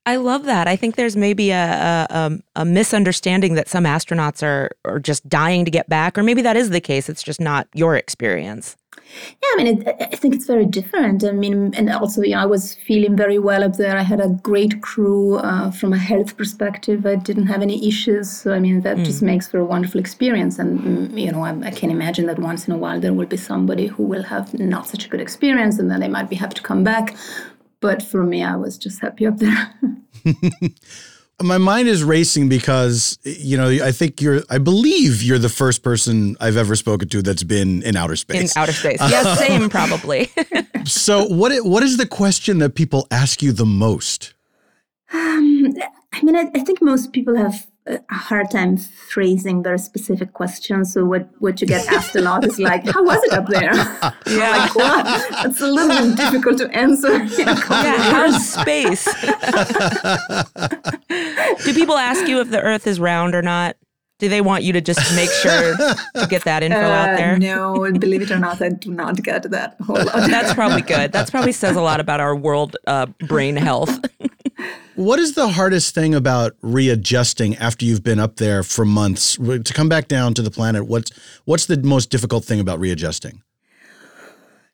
I 0.06 0.16
love 0.16 0.44
that. 0.44 0.68
I 0.68 0.76
think 0.76 0.94
there's 0.94 1.16
maybe 1.16 1.50
a, 1.50 2.06
a, 2.08 2.16
um, 2.16 2.42
a 2.54 2.64
misunderstanding 2.64 3.54
that 3.54 3.68
some 3.68 3.84
astronauts 3.84 4.40
are, 4.40 4.70
are 4.84 5.00
just 5.00 5.28
dying 5.28 5.64
to 5.64 5.70
get 5.70 5.88
back, 5.88 6.16
or 6.16 6.22
maybe 6.22 6.42
that 6.42 6.56
is 6.56 6.70
the 6.70 6.80
case. 6.80 7.08
It's 7.08 7.24
just 7.24 7.40
not 7.40 7.66
your 7.74 7.96
experience. 7.96 8.76
Yeah, 9.42 9.48
I 9.52 9.56
mean, 9.56 9.66
it, 9.66 9.96
I 10.00 10.16
think 10.16 10.34
it's 10.34 10.46
very 10.46 10.64
different. 10.64 11.24
I 11.24 11.32
mean, 11.32 11.74
and 11.74 11.90
also, 11.90 12.22
you 12.22 12.34
know, 12.34 12.40
I 12.40 12.46
was 12.46 12.74
feeling 12.74 13.16
very 13.16 13.38
well 13.38 13.64
up 13.64 13.74
there. 13.74 13.96
I 13.96 14.02
had 14.02 14.20
a 14.20 14.28
great 14.28 14.80
crew 14.80 15.36
uh, 15.36 15.70
from 15.70 15.92
a 15.92 15.98
health 15.98 16.36
perspective. 16.36 17.04
I 17.06 17.16
didn't 17.16 17.46
have 17.46 17.62
any 17.62 17.86
issues. 17.86 18.30
So, 18.30 18.52
I 18.52 18.58
mean, 18.58 18.82
that 18.82 18.98
mm. 18.98 19.04
just 19.04 19.22
makes 19.22 19.48
for 19.48 19.58
a 19.58 19.64
wonderful 19.64 20.00
experience. 20.00 20.58
And, 20.58 20.80
mm, 20.80 21.20
you 21.20 21.32
know, 21.32 21.42
I, 21.44 21.58
I, 21.66 21.70
can 21.70 21.90
imagine 21.90 22.26
that 22.26 22.38
once 22.38 22.66
in 22.66 22.72
a 22.72 22.78
while 22.78 23.00
there 23.00 23.12
will 23.12 23.26
be 23.26 23.36
somebody 23.36 23.86
who 23.86 24.02
will 24.02 24.24
have 24.24 24.54
not 24.54 24.88
such 24.88 25.06
a 25.06 25.08
good 25.08 25.20
experience 25.20 25.78
and 25.78 25.90
then 25.90 26.00
they 26.00 26.08
might 26.08 26.28
be 26.28 26.36
happy 26.36 26.54
to 26.54 26.62
come 26.62 26.84
back. 26.84 27.16
But 27.80 28.02
for 28.02 28.24
me, 28.24 28.42
I 28.42 28.56
was 28.56 28.78
just 28.78 29.00
happy 29.00 29.26
up 29.26 29.36
there. 29.38 29.74
my 31.42 31.58
mind 31.58 31.88
is 31.88 32.02
racing 32.02 32.48
because 32.48 33.18
you 33.22 33.56
know 33.56 33.68
I 33.68 33.92
think 33.92 34.20
you're 34.20 34.42
I 34.48 34.58
believe 34.58 35.22
you're 35.22 35.38
the 35.38 35.50
first 35.50 35.82
person 35.82 36.36
I've 36.40 36.56
ever 36.56 36.74
spoken 36.76 37.08
to 37.10 37.22
that's 37.22 37.42
been 37.42 37.82
in 37.82 37.96
outer 37.96 38.16
space. 38.16 38.56
In 38.56 38.62
outer 38.62 38.72
space, 38.72 38.98
yeah, 39.10 39.34
same 39.34 39.68
probably. 39.68 40.30
so 40.84 41.26
what 41.26 41.52
what 41.64 41.82
is 41.82 41.98
the 41.98 42.06
question 42.06 42.58
that 42.58 42.74
people 42.74 43.06
ask 43.10 43.42
you 43.42 43.52
the 43.52 43.66
most? 43.66 44.34
Um, 45.12 45.74
I 46.12 46.22
mean, 46.22 46.36
I, 46.36 46.50
I 46.54 46.60
think 46.60 46.80
most 46.80 47.12
people 47.12 47.36
have 47.36 47.66
a 47.86 48.14
hard 48.14 48.50
time 48.50 48.76
phrasing 48.76 49.62
very 49.62 49.78
specific 49.78 50.32
questions. 50.32 50.92
So 50.92 51.04
what 51.04 51.28
what 51.38 51.60
you 51.60 51.66
get 51.66 51.86
asked 51.88 52.16
a 52.16 52.20
lot 52.20 52.44
is 52.44 52.58
like, 52.58 52.84
"How 52.86 53.04
was 53.04 53.22
it 53.24 53.32
up 53.32 53.48
there?" 53.48 53.72
Yeah, 54.26 54.50
like, 54.50 54.74
well, 54.74 55.04
that's 55.04 55.60
a 55.60 55.66
little 55.66 56.08
bit 56.08 56.16
difficult 56.16 56.58
to 56.58 56.68
answer. 56.76 57.24
yeah, 57.38 57.54
how's 57.54 58.48
space? 58.48 59.04
Do 61.64 61.74
people 61.74 61.96
ask 61.96 62.26
you 62.28 62.40
if 62.40 62.50
the 62.50 62.60
Earth 62.60 62.86
is 62.86 62.98
round 62.98 63.34
or 63.34 63.42
not? 63.42 63.76
Do 64.18 64.28
they 64.28 64.40
want 64.40 64.64
you 64.64 64.72
to 64.72 64.80
just 64.80 65.14
make 65.14 65.30
sure 65.30 65.76
to 65.76 66.26
get 66.28 66.44
that 66.44 66.62
info 66.62 66.78
uh, 66.78 66.82
out 66.82 67.16
there? 67.16 67.38
No, 67.38 67.90
believe 67.92 68.22
it 68.22 68.30
or 68.30 68.38
not, 68.38 68.62
I 68.62 68.70
do 68.70 68.90
not 68.90 69.22
get 69.22 69.50
that 69.50 69.76
whole 69.80 69.96
lot. 69.96 70.30
That's 70.30 70.54
probably 70.54 70.82
good. 70.82 71.12
That's 71.12 71.30
probably 71.30 71.52
says 71.52 71.76
a 71.76 71.82
lot 71.82 72.00
about 72.00 72.20
our 72.20 72.34
world 72.34 72.76
uh, 72.86 73.06
brain 73.28 73.56
health. 73.56 73.98
What 74.96 75.18
is 75.18 75.34
the 75.34 75.48
hardest 75.48 75.94
thing 75.94 76.14
about 76.14 76.56
readjusting 76.62 77.56
after 77.56 77.84
you've 77.84 78.02
been 78.02 78.18
up 78.18 78.36
there 78.36 78.62
for 78.62 78.84
months 78.84 79.36
to 79.36 79.72
come 79.72 79.88
back 79.88 80.08
down 80.08 80.34
to 80.34 80.42
the 80.42 80.50
planet? 80.50 80.86
What's 80.86 81.12
what's 81.44 81.66
the 81.66 81.76
most 81.78 82.10
difficult 82.10 82.44
thing 82.44 82.60
about 82.60 82.80
readjusting? 82.80 83.42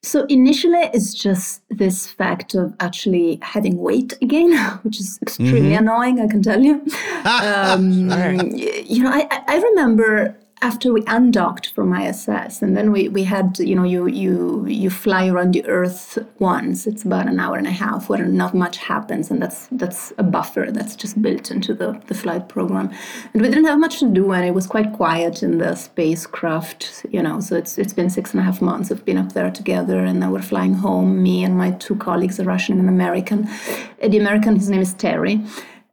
So 0.04 0.24
initially, 0.24 0.90
it's 0.92 1.14
just 1.14 1.62
this 1.70 2.08
fact 2.08 2.54
of 2.54 2.74
actually 2.80 3.38
having 3.40 3.78
weight 3.78 4.14
again, 4.20 4.52
which 4.82 4.98
is 4.98 5.18
extremely 5.22 5.60
mm-hmm. 5.60 5.86
annoying. 5.86 6.20
I 6.20 6.26
can 6.26 6.42
tell 6.42 6.60
you. 6.60 6.74
um. 7.24 8.10
You 8.50 9.02
know, 9.04 9.10
I, 9.10 9.42
I 9.46 9.58
remember 9.58 10.36
after 10.62 10.92
we 10.92 11.02
undocked 11.08 11.72
from 11.72 11.92
ISS, 11.92 12.62
and 12.62 12.76
then 12.76 12.92
we, 12.92 13.08
we 13.08 13.24
had, 13.24 13.58
you 13.58 13.74
know, 13.74 13.82
you, 13.82 14.06
you, 14.06 14.64
you 14.66 14.90
fly 14.90 15.26
around 15.26 15.54
the 15.54 15.66
Earth 15.66 16.18
once. 16.38 16.86
It's 16.86 17.02
about 17.02 17.26
an 17.26 17.40
hour 17.40 17.56
and 17.56 17.66
a 17.66 17.72
half 17.72 18.08
where 18.08 18.24
not 18.24 18.54
much 18.54 18.76
happens, 18.76 19.28
and 19.30 19.42
that's 19.42 19.66
that's 19.72 20.12
a 20.18 20.22
buffer 20.22 20.68
that's 20.70 20.94
just 20.94 21.20
built 21.20 21.50
into 21.50 21.74
the, 21.74 22.00
the 22.06 22.14
flight 22.14 22.48
program. 22.48 22.90
And 23.32 23.42
we 23.42 23.48
didn't 23.48 23.64
have 23.64 23.80
much 23.80 23.98
to 23.98 24.08
do, 24.08 24.30
and 24.32 24.44
it 24.46 24.54
was 24.54 24.68
quite 24.68 24.92
quiet 24.92 25.42
in 25.42 25.58
the 25.58 25.74
spacecraft, 25.74 27.06
you 27.10 27.22
know. 27.22 27.40
So 27.40 27.56
it's 27.56 27.76
it's 27.76 27.92
been 27.92 28.08
six 28.08 28.32
and 28.32 28.40
a 28.40 28.44
half 28.44 28.62
months 28.62 28.92
of 28.92 29.04
being 29.04 29.18
up 29.18 29.32
there 29.32 29.50
together, 29.50 29.98
and 29.98 30.20
now 30.20 30.30
we're 30.30 30.42
flying 30.42 30.74
home. 30.74 31.22
Me 31.24 31.42
and 31.42 31.58
my 31.58 31.72
two 31.72 31.96
colleagues, 31.96 32.38
a 32.38 32.44
Russian 32.44 32.78
and 32.78 32.88
an 32.88 32.94
American. 32.94 33.48
The 34.00 34.18
American, 34.18 34.54
his 34.54 34.70
name 34.70 34.80
is 34.80 34.94
Terry 34.94 35.40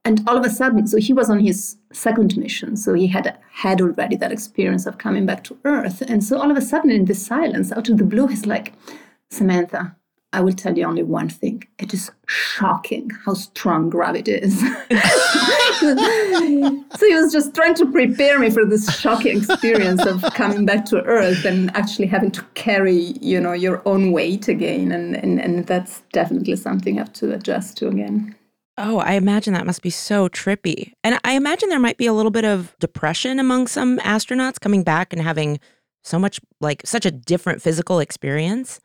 and 0.06 0.28
all 0.28 0.38
of 0.38 0.46
a 0.46 0.50
sudden, 0.50 0.88
so 0.88 0.98
he 0.98 1.14
was 1.14 1.30
on 1.30 1.40
his 1.40 1.78
second 1.92 2.38
mission. 2.38 2.78
So 2.78 2.94
he 2.94 3.08
had 3.08 3.38
had 3.52 3.82
already 3.82 4.16
that 4.18 4.32
experience 4.32 4.86
of 4.86 4.98
coming 4.98 5.26
back 5.26 5.44
to 5.46 5.58
Earth. 5.66 6.02
And 6.02 6.24
so 6.24 6.40
all 6.40 6.50
of 6.50 6.58
a 6.58 6.62
sudden, 6.62 6.90
in 6.92 7.06
this 7.06 7.26
silence, 7.26 7.72
out 7.72 7.90
of 7.90 7.98
the 7.98 8.06
blue, 8.06 8.28
he's 8.28 8.46
like, 8.46 8.74
Samantha, 9.30 9.96
I 10.32 10.42
will 10.42 10.54
tell 10.54 10.78
you 10.78 10.86
only 10.86 11.04
one 11.04 11.28
thing. 11.28 11.64
It 11.80 11.94
is 11.94 12.12
shocking 12.28 13.10
how 13.26 13.34
strong 13.34 13.90
gravity 13.90 14.34
is. 14.34 14.60
so 15.80 15.96
he 17.08 17.16
was 17.16 17.32
just 17.34 17.56
trying 17.56 17.74
to 17.76 17.86
prepare 17.92 18.40
me 18.40 18.52
for 18.52 18.64
this 18.64 18.96
shocking 19.00 19.38
experience 19.40 20.06
of 20.06 20.22
coming 20.36 20.66
back 20.66 20.86
to 20.86 21.02
Earth 21.04 21.46
and 21.46 21.76
actually 21.76 22.08
having 22.08 22.32
to 22.32 22.44
carry, 22.54 23.18
you 23.22 23.42
know, 23.42 23.54
your 23.54 23.82
own 23.86 24.12
weight 24.12 24.48
again. 24.48 24.92
And, 24.92 25.16
and, 25.16 25.42
and 25.42 25.66
that's 25.66 26.02
definitely 26.14 26.56
something 26.56 26.98
I 26.98 27.00
have 27.00 27.14
to 27.14 27.34
adjust 27.34 27.78
to 27.78 27.88
again. 27.88 28.36
Oh, 28.82 29.00
I 29.00 29.14
imagine 29.16 29.54
that 29.54 29.66
must 29.66 29.82
be 29.82 29.90
so 29.90 30.30
trippy. 30.30 30.94
And 31.04 31.20
I 31.26 31.34
imagine 31.34 31.68
there 31.68 31.80
might 31.80 31.98
be 31.98 32.06
a 32.06 32.14
little 32.14 32.32
bit 32.32 32.46
of 32.46 32.74
depression 32.80 33.38
among 33.38 33.68
some 33.68 34.00
astronauts 34.00 34.58
coming 34.58 34.84
back 34.84 35.12
and 35.12 35.22
having 35.22 35.60
so 36.02 36.18
much 36.18 36.40
like 36.62 36.82
such 36.86 37.06
a 37.06 37.12
different 37.12 37.62
physical 37.62 38.00
experience. 38.00 38.80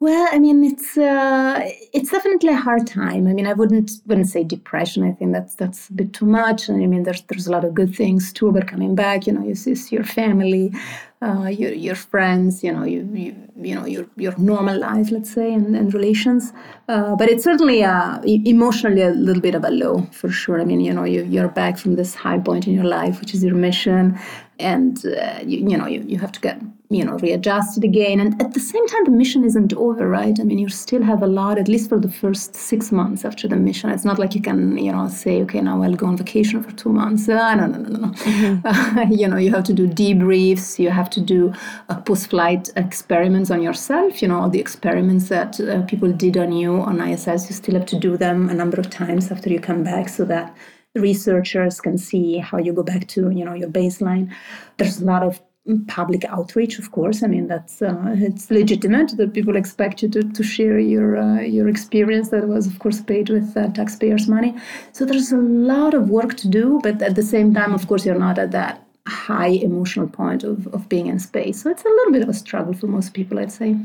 Well, 0.00 0.28
I 0.30 0.40
mean, 0.40 0.64
it's 0.64 0.98
uh, 0.98 1.70
it's 1.94 2.10
definitely 2.10 2.50
a 2.50 2.56
hard 2.56 2.86
time. 2.86 3.28
I 3.28 3.32
mean, 3.32 3.46
I 3.46 3.52
wouldn't 3.52 3.92
wouldn't 4.06 4.28
say 4.28 4.42
depression. 4.42 5.04
I 5.04 5.12
think 5.12 5.32
that's 5.32 5.54
that's 5.54 5.88
a 5.88 5.92
bit 5.92 6.12
too 6.12 6.26
much. 6.26 6.68
And 6.68 6.82
I 6.82 6.86
mean, 6.86 7.04
there's 7.04 7.22
there's 7.22 7.46
a 7.46 7.52
lot 7.52 7.64
of 7.64 7.74
good 7.74 7.94
things 7.94 8.32
too 8.32 8.48
about 8.48 8.66
coming 8.66 8.96
back. 8.96 9.26
You 9.26 9.34
know, 9.34 9.42
you 9.42 9.54
see 9.54 9.94
your 9.94 10.04
family, 10.04 10.74
uh, 11.22 11.48
your 11.48 11.72
your 11.72 11.94
friends. 11.94 12.62
You 12.62 12.72
know, 12.72 12.84
you 12.84 13.08
you, 13.12 13.34
you 13.60 13.74
know 13.74 13.86
your 13.86 14.06
your 14.16 14.36
normal 14.38 14.78
life, 14.78 15.10
let's 15.10 15.32
say, 15.32 15.52
and, 15.52 15.74
and 15.74 15.92
relations. 15.94 16.52
Uh, 16.88 17.16
but 17.16 17.28
it's 17.28 17.44
certainly 17.44 17.82
uh, 17.82 18.20
emotionally 18.22 19.02
a 19.02 19.10
little 19.10 19.42
bit 19.42 19.54
of 19.54 19.64
a 19.64 19.70
low 19.70 20.02
for 20.12 20.28
sure. 20.28 20.60
I 20.60 20.64
mean, 20.64 20.80
you 20.80 20.92
know, 20.92 21.04
you 21.04 21.24
you're 21.24 21.48
back 21.48 21.78
from 21.78 21.96
this 21.96 22.14
high 22.14 22.38
point 22.38 22.66
in 22.66 22.74
your 22.74 22.84
life, 22.84 23.20
which 23.20 23.34
is 23.34 23.42
your 23.42 23.54
mission, 23.54 24.18
and 24.58 25.04
uh, 25.06 25.40
you, 25.44 25.58
you 25.70 25.76
know 25.76 25.86
you, 25.86 26.02
you 26.06 26.18
have 26.18 26.32
to 26.32 26.40
get 26.40 26.60
you 26.88 27.04
know 27.04 27.18
readjusted 27.18 27.84
again. 27.84 28.20
And 28.20 28.40
at 28.40 28.54
the 28.54 28.60
same 28.60 28.86
time 28.86 29.04
the 29.04 29.10
mission 29.10 29.44
isn't 29.44 29.72
over 29.74 30.08
right? 30.08 30.38
I 30.38 30.44
mean 30.44 30.58
you 30.58 30.68
still 30.68 31.02
have 31.02 31.22
a 31.22 31.26
lot 31.26 31.58
at 31.58 31.68
least 31.68 31.88
for 31.88 31.98
the 31.98 32.10
first 32.10 32.54
six 32.54 32.92
months 32.92 33.24
after 33.24 33.48
the 33.48 33.56
mission. 33.56 33.90
It's 33.90 34.04
not 34.04 34.18
like 34.18 34.34
you 34.34 34.42
can 34.42 34.78
you 34.78 34.92
know 34.92 35.08
say 35.08 35.42
okay 35.42 35.60
now 35.60 35.82
i'll 35.82 35.94
go 35.94 36.06
on 36.06 36.16
vacation 36.16 36.62
for 36.62 36.72
two 36.72 36.92
months. 36.92 37.28
Uh, 37.28 37.54
no 37.54 37.66
no 37.66 37.78
no 37.78 37.88
no 37.88 37.98
no. 37.98 38.12
Mm-hmm. 38.12 38.66
uh, 38.66 39.06
you 39.10 39.28
know 39.28 39.36
you 39.36 39.50
have 39.52 39.64
to 39.64 39.72
do 39.72 39.88
debriefs. 39.88 40.78
You 40.78 40.90
have 40.90 41.10
to 41.10 41.20
do 41.20 41.52
uh, 41.88 42.00
post-flight 42.00 42.70
experiments 42.76 43.50
on 43.50 43.62
yourself. 43.62 44.22
You 44.22 44.28
know 44.28 44.40
all 44.40 44.50
the 44.50 44.60
experiments 44.60 45.28
that 45.28 45.60
uh, 45.60 45.82
people 45.82 46.12
did 46.12 46.36
on 46.36 46.52
you 46.52 46.80
on 46.80 47.00
iss 47.00 47.26
you 47.26 47.54
still 47.54 47.74
have 47.74 47.86
to 47.86 47.98
do 47.98 48.16
them 48.16 48.48
a 48.48 48.54
number 48.54 48.78
of 48.80 48.90
times 48.90 49.30
after 49.30 49.50
you 49.50 49.60
come 49.60 49.82
back 49.82 50.08
so 50.08 50.24
that 50.24 50.56
researchers 50.96 51.80
can 51.80 51.98
see 51.98 52.38
how 52.38 52.58
you 52.58 52.72
go 52.72 52.82
back 52.82 53.08
to 53.08 53.30
you 53.30 53.44
know 53.44 53.54
your 53.54 53.68
baseline. 53.68 54.32
There's 54.76 55.00
a 55.00 55.04
lot 55.04 55.22
of 55.22 55.40
public 55.88 56.24
outreach 56.26 56.78
of 56.78 56.90
course. 56.92 57.22
I 57.22 57.26
mean 57.26 57.48
that's 57.48 57.82
uh, 57.82 58.14
it's 58.16 58.50
legitimate 58.50 59.16
that 59.16 59.34
people 59.34 59.56
expect 59.56 60.02
you 60.02 60.08
to, 60.10 60.22
to 60.22 60.42
share 60.42 60.78
your 60.78 61.16
uh, 61.16 61.40
your 61.40 61.68
experience 61.68 62.28
that 62.30 62.46
was 62.48 62.66
of 62.66 62.78
course 62.78 63.00
paid 63.00 63.28
with 63.28 63.56
uh, 63.56 63.68
taxpayers 63.68 64.28
money. 64.28 64.54
So 64.92 65.04
there's 65.04 65.32
a 65.32 65.38
lot 65.38 65.94
of 65.94 66.10
work 66.10 66.36
to 66.38 66.48
do 66.48 66.80
but 66.82 67.02
at 67.02 67.14
the 67.16 67.22
same 67.22 67.52
time 67.54 67.74
of 67.74 67.86
course 67.88 68.06
you're 68.06 68.18
not 68.18 68.38
at 68.38 68.52
that 68.52 68.82
high 69.06 69.54
emotional 69.68 70.08
point 70.08 70.42
of, 70.42 70.66
of 70.74 70.88
being 70.88 71.06
in 71.06 71.18
space. 71.20 71.62
So 71.62 71.70
it's 71.70 71.84
a 71.84 71.88
little 71.88 72.12
bit 72.12 72.22
of 72.22 72.28
a 72.28 72.34
struggle 72.34 72.74
for 72.74 72.86
most 72.86 73.14
people 73.14 73.38
i'd 73.38 73.52
say. 73.52 73.76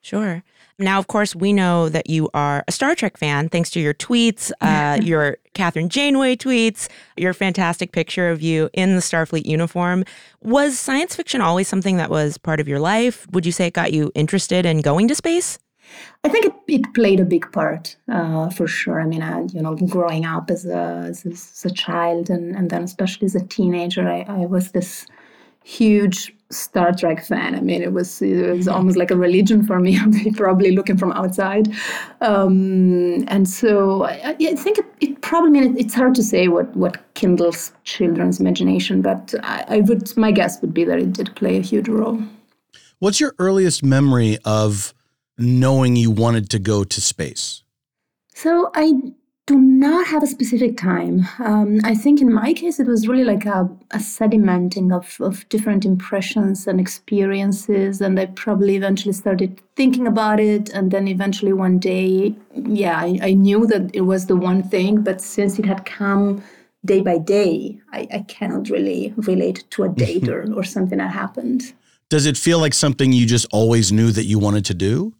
Sure 0.00 0.42
now, 0.78 0.98
of 0.98 1.08
course, 1.08 1.34
we 1.34 1.52
know 1.52 1.88
that 1.88 2.08
you 2.08 2.30
are 2.34 2.64
a 2.68 2.72
Star 2.72 2.94
Trek 2.94 3.16
fan 3.16 3.48
thanks 3.48 3.70
to 3.70 3.80
your 3.80 3.94
tweets, 3.94 4.52
uh, 4.60 5.00
your 5.02 5.38
Kathryn 5.54 5.88
Janeway 5.88 6.36
tweets, 6.36 6.88
your 7.16 7.34
fantastic 7.34 7.90
picture 7.90 8.30
of 8.30 8.40
you 8.40 8.70
in 8.72 8.94
the 8.94 9.00
Starfleet 9.00 9.44
uniform. 9.44 10.04
Was 10.42 10.78
science 10.78 11.16
fiction 11.16 11.40
always 11.40 11.66
something 11.66 11.96
that 11.96 12.10
was 12.10 12.38
part 12.38 12.60
of 12.60 12.68
your 12.68 12.78
life? 12.78 13.26
Would 13.32 13.44
you 13.44 13.50
say 13.50 13.66
it 13.66 13.74
got 13.74 13.92
you 13.92 14.12
interested 14.14 14.64
in 14.64 14.80
going 14.80 15.08
to 15.08 15.16
space? 15.16 15.58
I 16.22 16.28
think 16.28 16.46
it, 16.46 16.52
it 16.68 16.94
played 16.94 17.18
a 17.18 17.24
big 17.24 17.50
part 17.50 17.96
uh, 18.08 18.50
for 18.50 18.68
sure. 18.68 19.00
I 19.00 19.06
mean, 19.06 19.22
I, 19.22 19.46
you 19.52 19.60
know, 19.60 19.74
growing 19.74 20.24
up 20.24 20.50
as 20.50 20.64
a, 20.64 21.06
as 21.08 21.24
a, 21.26 21.30
as 21.30 21.64
a 21.64 21.70
child 21.72 22.30
and, 22.30 22.54
and 22.54 22.70
then 22.70 22.84
especially 22.84 23.26
as 23.26 23.34
a 23.34 23.44
teenager, 23.46 24.08
I, 24.08 24.20
I 24.28 24.46
was 24.46 24.72
this 24.72 25.06
huge 25.64 26.34
Star 26.50 26.92
Trek 26.92 27.24
fan. 27.24 27.54
I 27.54 27.60
mean, 27.60 27.82
it 27.82 27.92
was 27.92 28.22
it 28.22 28.56
was 28.56 28.68
almost 28.68 28.96
like 28.96 29.10
a 29.10 29.16
religion 29.16 29.66
for 29.66 29.78
me. 29.78 29.98
probably 30.36 30.70
looking 30.70 30.96
from 30.96 31.12
outside, 31.12 31.68
um, 32.20 33.24
and 33.28 33.48
so 33.48 34.04
I, 34.04 34.34
I 34.38 34.54
think 34.54 34.78
it, 34.78 34.86
it, 35.00 35.20
probably. 35.20 35.60
I 35.60 35.62
mean, 35.64 35.78
it's 35.78 35.94
hard 35.94 36.14
to 36.14 36.22
say 36.22 36.48
what 36.48 36.74
what 36.74 36.96
kindles 37.14 37.72
children's 37.84 38.40
imagination, 38.40 39.02
but 39.02 39.34
I, 39.42 39.64
I 39.68 39.80
would. 39.80 40.16
My 40.16 40.32
guess 40.32 40.60
would 40.62 40.72
be 40.72 40.84
that 40.84 40.98
it 40.98 41.12
did 41.12 41.34
play 41.36 41.58
a 41.58 41.62
huge 41.62 41.88
role. 41.88 42.22
What's 42.98 43.20
your 43.20 43.34
earliest 43.38 43.84
memory 43.84 44.38
of 44.44 44.94
knowing 45.36 45.96
you 45.96 46.10
wanted 46.10 46.50
to 46.50 46.58
go 46.58 46.82
to 46.82 47.00
space? 47.00 47.62
So 48.34 48.70
I 48.74 48.92
do 49.48 49.58
not 49.58 50.06
have 50.06 50.22
a 50.22 50.26
specific 50.26 50.76
time. 50.76 51.26
Um, 51.38 51.80
I 51.82 51.94
think 51.94 52.20
in 52.20 52.30
my 52.30 52.52
case, 52.52 52.78
it 52.78 52.86
was 52.86 53.08
really 53.08 53.24
like 53.24 53.46
a, 53.46 53.66
a 53.92 53.96
sedimenting 53.96 54.94
of, 54.94 55.18
of 55.22 55.48
different 55.48 55.86
impressions 55.86 56.66
and 56.66 56.78
experiences. 56.78 58.02
And 58.02 58.20
I 58.20 58.26
probably 58.26 58.76
eventually 58.76 59.14
started 59.14 59.58
thinking 59.74 60.06
about 60.06 60.38
it. 60.38 60.68
And 60.68 60.90
then 60.90 61.08
eventually 61.08 61.54
one 61.54 61.78
day, 61.78 62.36
yeah, 62.54 63.00
I, 63.00 63.18
I 63.22 63.32
knew 63.32 63.66
that 63.68 63.90
it 63.94 64.02
was 64.02 64.26
the 64.26 64.36
one 64.36 64.62
thing. 64.62 65.00
But 65.00 65.22
since 65.22 65.58
it 65.58 65.64
had 65.64 65.86
come 65.86 66.42
day 66.84 67.00
by 67.00 67.16
day, 67.16 67.80
I, 67.90 68.06
I 68.12 68.18
cannot 68.28 68.68
really 68.68 69.14
relate 69.16 69.64
to 69.70 69.84
a 69.84 69.88
date 70.04 70.28
or, 70.28 70.52
or 70.52 70.62
something 70.62 70.98
that 70.98 71.10
happened. 71.10 71.72
Does 72.10 72.26
it 72.26 72.36
feel 72.36 72.58
like 72.58 72.74
something 72.74 73.12
you 73.12 73.24
just 73.24 73.46
always 73.50 73.92
knew 73.92 74.10
that 74.10 74.24
you 74.24 74.38
wanted 74.38 74.66
to 74.66 74.74
do? 74.74 75.14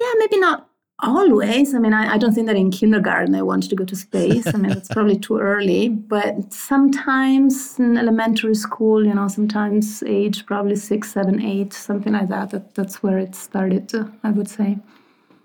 Yeah, 0.00 0.12
maybe 0.16 0.38
not 0.38 0.70
always. 1.00 1.74
I 1.74 1.78
mean, 1.78 1.92
I, 1.92 2.14
I 2.14 2.18
don't 2.18 2.32
think 2.34 2.46
that 2.46 2.56
in 2.56 2.70
kindergarten 2.70 3.34
I 3.34 3.42
wanted 3.42 3.70
to 3.70 3.76
go 3.76 3.84
to 3.84 3.96
space. 3.96 4.46
I 4.46 4.56
mean, 4.56 4.70
it's 4.78 4.88
probably 4.88 5.18
too 5.18 5.38
early. 5.38 5.88
But 5.88 6.52
sometimes 6.52 7.78
in 7.78 7.96
elementary 7.96 8.54
school, 8.54 9.04
you 9.04 9.14
know, 9.14 9.28
sometimes 9.28 10.02
age 10.04 10.46
probably 10.46 10.76
six, 10.76 11.12
seven, 11.12 11.42
eight, 11.42 11.72
something 11.72 12.12
like 12.12 12.28
that. 12.28 12.50
that 12.50 12.74
that's 12.74 13.02
where 13.02 13.18
it 13.18 13.34
started, 13.34 13.92
I 14.24 14.30
would 14.30 14.48
say. 14.48 14.78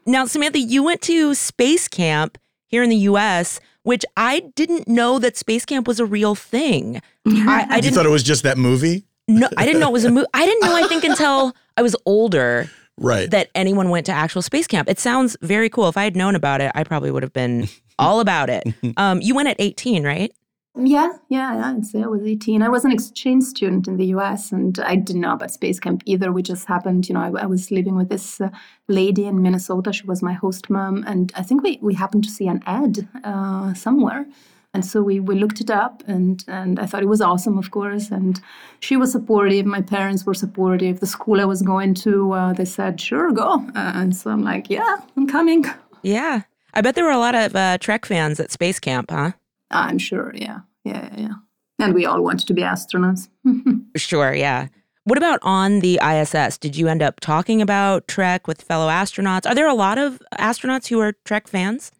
Now, 0.05 0.25
Samantha, 0.25 0.59
you 0.59 0.83
went 0.83 1.01
to 1.03 1.35
space 1.35 1.87
camp 1.87 2.37
here 2.67 2.83
in 2.83 2.89
the 2.89 2.95
US, 3.11 3.59
which 3.83 4.05
I 4.17 4.39
didn't 4.55 4.87
know 4.87 5.19
that 5.19 5.37
space 5.37 5.65
camp 5.65 5.87
was 5.87 5.99
a 5.99 6.05
real 6.05 6.35
thing. 6.35 7.01
I, 7.27 7.67
I 7.69 7.75
You 7.75 7.81
didn't 7.81 7.95
thought 7.95 8.05
it 8.05 8.09
was 8.09 8.23
just 8.23 8.43
that 8.43 8.57
movie? 8.57 9.03
no, 9.27 9.47
I 9.57 9.65
didn't 9.65 9.79
know 9.79 9.89
it 9.89 9.93
was 9.93 10.05
a 10.05 10.11
movie. 10.11 10.27
I 10.33 10.45
didn't 10.45 10.61
know, 10.67 10.75
I 10.75 10.87
think, 10.87 11.03
until 11.11 11.55
I 11.77 11.81
was 11.81 11.95
older 12.05 12.69
Right. 12.97 13.31
that 13.31 13.49
anyone 13.55 13.89
went 13.89 14.05
to 14.07 14.11
actual 14.11 14.41
space 14.41 14.67
camp. 14.67 14.89
It 14.89 14.99
sounds 14.99 15.35
very 15.41 15.69
cool. 15.69 15.87
If 15.87 15.97
I 15.97 16.03
had 16.03 16.15
known 16.15 16.35
about 16.35 16.61
it, 16.61 16.71
I 16.75 16.83
probably 16.83 17.09
would 17.11 17.23
have 17.23 17.33
been 17.33 17.67
all 17.99 18.19
about 18.19 18.49
it. 18.49 18.63
Um, 18.97 19.21
you 19.21 19.33
went 19.33 19.47
at 19.47 19.55
18, 19.59 20.03
right? 20.03 20.31
Yeah, 20.77 21.11
yeah, 21.27 21.53
yeah. 21.55 21.73
I'd 21.75 21.85
say 21.85 22.01
I 22.01 22.07
was 22.07 22.23
18. 22.23 22.61
I 22.61 22.69
was 22.69 22.85
an 22.85 22.91
exchange 22.91 23.43
student 23.43 23.87
in 23.87 23.97
the 23.97 24.05
US 24.07 24.53
and 24.53 24.79
I 24.79 24.95
didn't 24.95 25.21
know 25.21 25.33
about 25.33 25.51
space 25.51 25.79
camp 25.79 26.01
either. 26.05 26.31
We 26.31 26.43
just 26.43 26.65
happened, 26.65 27.09
you 27.09 27.13
know, 27.13 27.21
I, 27.21 27.43
I 27.43 27.45
was 27.45 27.71
living 27.71 27.95
with 27.95 28.07
this 28.07 28.39
uh, 28.39 28.49
lady 28.87 29.25
in 29.25 29.41
Minnesota. 29.41 29.91
She 29.91 30.05
was 30.05 30.21
my 30.21 30.33
host 30.33 30.69
mom. 30.69 31.03
And 31.05 31.31
I 31.35 31.41
think 31.41 31.61
we, 31.61 31.77
we 31.81 31.93
happened 31.93 32.23
to 32.23 32.29
see 32.29 32.47
an 32.47 32.63
ad 32.65 33.07
uh, 33.23 33.73
somewhere. 33.73 34.25
And 34.73 34.85
so 34.85 35.01
we, 35.01 35.19
we 35.19 35.35
looked 35.35 35.59
it 35.59 35.69
up 35.69 36.01
and, 36.07 36.43
and 36.47 36.79
I 36.79 36.85
thought 36.85 37.03
it 37.03 37.09
was 37.09 37.19
awesome, 37.19 37.57
of 37.57 37.71
course. 37.71 38.09
And 38.09 38.39
she 38.79 38.95
was 38.95 39.11
supportive. 39.11 39.65
My 39.65 39.81
parents 39.81 40.25
were 40.25 40.33
supportive. 40.33 41.01
The 41.01 41.07
school 41.07 41.41
I 41.41 41.45
was 41.45 41.61
going 41.61 41.93
to, 41.95 42.31
uh, 42.31 42.53
they 42.53 42.63
said, 42.65 43.01
sure, 43.01 43.31
go. 43.31 43.65
Uh, 43.75 43.91
and 43.95 44.15
so 44.15 44.31
I'm 44.31 44.43
like, 44.43 44.69
yeah, 44.69 44.97
I'm 45.17 45.27
coming. 45.27 45.65
Yeah. 46.03 46.41
I 46.73 46.81
bet 46.81 46.95
there 46.95 47.03
were 47.03 47.11
a 47.11 47.19
lot 47.19 47.35
of 47.35 47.55
uh, 47.55 47.77
Trek 47.77 48.07
fans 48.07 48.39
at 48.39 48.49
space 48.51 48.79
camp, 48.79 49.11
huh? 49.11 49.33
I'm 49.69 49.99
sure, 49.99 50.33
yeah, 50.35 50.61
yeah, 50.83 51.09
yeah, 51.11 51.19
yeah. 51.19 51.33
And 51.77 51.93
we 51.93 52.07
all 52.07 52.23
wanted 52.23 52.47
to 52.47 52.53
be 52.55 52.63
astronauts. 52.63 53.27
Sure, 53.97 54.33
yeah. 54.33 54.69
What 55.03 55.17
about 55.17 55.39
on 55.43 55.81
the 55.81 55.99
ISS? 56.03 56.57
Did 56.57 56.75
you 56.75 56.87
end 56.87 57.01
up 57.01 57.19
talking 57.19 57.61
about 57.61 58.07
Trek 58.07 58.47
with 58.47 58.61
fellow 58.61 58.87
astronauts? 58.87 59.45
Are 59.45 59.53
there 59.53 59.67
a 59.67 59.73
lot 59.73 59.97
of 59.97 60.21
astronauts 60.39 60.87
who 60.87 60.99
are 60.99 61.13
Trek 61.25 61.47
fans? 61.47 61.91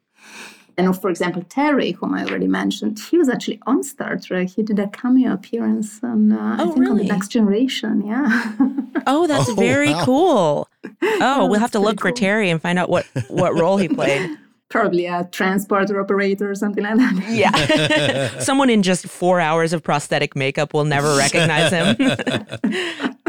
I 0.78 0.84
know, 0.84 0.94
for 0.94 1.10
example, 1.10 1.44
Terry, 1.50 1.92
whom 1.92 2.14
I 2.14 2.26
already 2.26 2.48
mentioned, 2.48 3.00
he 3.00 3.18
was 3.18 3.30
actually 3.30 3.60
on 3.68 3.84
Star 3.84 4.18
Trek. 4.18 4.50
He 4.50 4.64
did 4.64 4.80
a 4.80 4.88
cameo 4.88 5.34
appearance 5.34 6.00
on, 6.04 6.32
uh, 6.32 6.56
I 6.58 6.64
Oh, 6.64 6.74
think, 6.74 6.90
on 6.90 6.98
the 6.98 7.04
Next 7.04 7.28
Generation. 7.30 8.04
Yeah. 8.06 8.54
Oh, 9.08 9.26
that's 9.26 9.50
Oh, 9.50 9.56
very 9.56 9.90
wow. 9.90 10.06
cool. 10.06 10.68
Oh, 11.04 11.48
we'll 11.48 11.60
have 11.60 11.72
to 11.72 11.80
pretty 11.80 11.86
look 11.92 12.02
for. 12.02 12.12
Terry 12.12 12.50
and 12.50 12.62
find 12.62 12.78
out 12.80 12.90
what 12.90 13.06
what 13.30 13.54
role 13.56 13.78
he 13.78 13.88
played. 13.90 14.30
Probably 14.72 15.06
a 15.06 15.26
transporter 15.32 16.00
operator 16.00 16.50
or 16.50 16.56
something 16.56 16.84
like 16.84 16.98
that. 16.98 17.30
Yeah. 17.30 18.40
Someone 18.40 18.70
in 18.70 18.82
just 18.82 19.06
four 19.08 19.40
hours 19.40 19.74
of 19.74 19.84
prosthetic 19.84 20.36
makeup 20.36 20.74
will 20.74 20.86
never 20.86 21.16
recognize 21.18 21.72
him. 21.72 21.96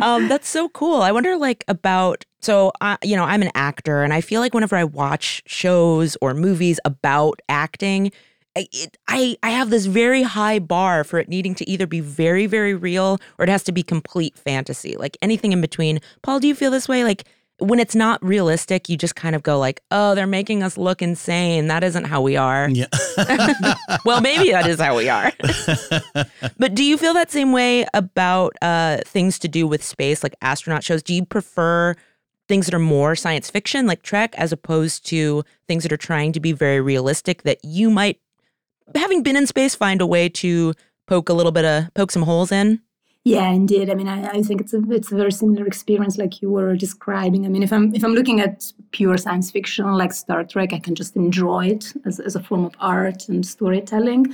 um, 0.00 0.28
that's 0.28 0.48
so 0.48 0.68
cool. 0.70 1.02
I 1.02 1.12
wonder, 1.12 1.36
like, 1.36 1.64
about 1.68 2.24
so, 2.40 2.72
I 2.80 2.96
you 3.02 3.16
know, 3.16 3.24
I'm 3.24 3.42
an 3.42 3.50
actor, 3.54 4.02
and 4.02 4.12
I 4.12 4.20
feel 4.20 4.40
like 4.40 4.54
whenever 4.54 4.76
I 4.76 4.84
watch 4.84 5.42
shows 5.46 6.16
or 6.20 6.32
movies 6.32 6.80
about 6.84 7.40
acting, 7.48 8.12
I, 8.56 8.66
it, 8.72 8.96
I 9.08 9.36
I 9.42 9.50
have 9.50 9.70
this 9.70 9.86
very 9.86 10.22
high 10.22 10.58
bar 10.58 11.04
for 11.04 11.18
it 11.18 11.28
needing 11.28 11.54
to 11.56 11.68
either 11.68 11.86
be 11.86 12.00
very 12.00 12.46
very 12.46 12.74
real 12.74 13.18
or 13.38 13.44
it 13.44 13.48
has 13.48 13.62
to 13.64 13.72
be 13.72 13.82
complete 13.82 14.36
fantasy. 14.36 14.96
Like 14.96 15.16
anything 15.22 15.52
in 15.52 15.60
between. 15.60 16.00
Paul, 16.22 16.40
do 16.40 16.48
you 16.48 16.54
feel 16.54 16.70
this 16.70 16.88
way? 16.88 17.04
Like 17.04 17.24
when 17.62 17.78
it's 17.78 17.94
not 17.94 18.22
realistic, 18.24 18.88
you 18.88 18.96
just 18.96 19.14
kind 19.14 19.34
of 19.34 19.42
go 19.42 19.58
like, 19.58 19.80
"Oh, 19.90 20.14
they're 20.14 20.26
making 20.26 20.62
us 20.62 20.76
look 20.76 21.02
insane. 21.02 21.68
That 21.68 21.84
isn't 21.84 22.04
how 22.04 22.20
we 22.20 22.36
are." 22.36 22.68
Yeah. 22.68 22.86
well, 24.04 24.20
maybe 24.20 24.50
that 24.52 24.66
is 24.66 24.80
how 24.80 24.96
we 24.96 25.08
are. 25.08 25.32
but 26.58 26.74
do 26.74 26.84
you 26.84 26.96
feel 26.98 27.14
that 27.14 27.30
same 27.30 27.52
way 27.52 27.86
about 27.94 28.54
uh, 28.62 28.98
things 29.06 29.38
to 29.40 29.48
do 29.48 29.66
with 29.66 29.82
space, 29.82 30.22
like 30.22 30.34
astronaut 30.42 30.84
shows? 30.84 31.02
Do 31.02 31.14
you 31.14 31.24
prefer 31.24 31.94
things 32.48 32.66
that 32.66 32.74
are 32.74 32.78
more 32.78 33.14
science 33.14 33.50
fiction, 33.50 33.86
like 33.86 34.02
Trek, 34.02 34.34
as 34.36 34.52
opposed 34.52 35.06
to 35.06 35.44
things 35.68 35.84
that 35.84 35.92
are 35.92 35.96
trying 35.96 36.32
to 36.32 36.40
be 36.40 36.52
very 36.52 36.80
realistic 36.80 37.42
that 37.42 37.58
you 37.64 37.90
might, 37.90 38.20
having 38.94 39.22
been 39.22 39.36
in 39.36 39.46
space, 39.46 39.74
find 39.74 40.00
a 40.00 40.06
way 40.06 40.28
to 40.28 40.74
poke 41.06 41.28
a 41.28 41.32
little 41.32 41.52
bit 41.52 41.64
of, 41.64 41.92
poke 41.94 42.10
some 42.10 42.22
holes 42.22 42.52
in? 42.52 42.80
Yeah, 43.24 43.50
indeed. 43.50 43.88
I 43.88 43.94
mean, 43.94 44.08
I, 44.08 44.30
I 44.30 44.42
think 44.42 44.60
it's 44.60 44.74
a 44.74 44.82
it's 44.90 45.12
a 45.12 45.16
very 45.16 45.30
similar 45.30 45.64
experience, 45.64 46.18
like 46.18 46.42
you 46.42 46.50
were 46.50 46.74
describing. 46.74 47.46
I 47.46 47.48
mean, 47.50 47.62
if 47.62 47.72
I'm 47.72 47.94
if 47.94 48.02
I'm 48.02 48.14
looking 48.14 48.40
at 48.40 48.72
pure 48.90 49.16
science 49.16 49.50
fiction 49.50 49.86
like 49.92 50.12
Star 50.12 50.42
Trek, 50.42 50.72
I 50.72 50.80
can 50.80 50.96
just 50.96 51.14
enjoy 51.14 51.66
it 51.68 51.92
as 52.04 52.18
as 52.18 52.34
a 52.34 52.42
form 52.42 52.64
of 52.64 52.74
art 52.80 53.28
and 53.28 53.46
storytelling. 53.46 54.26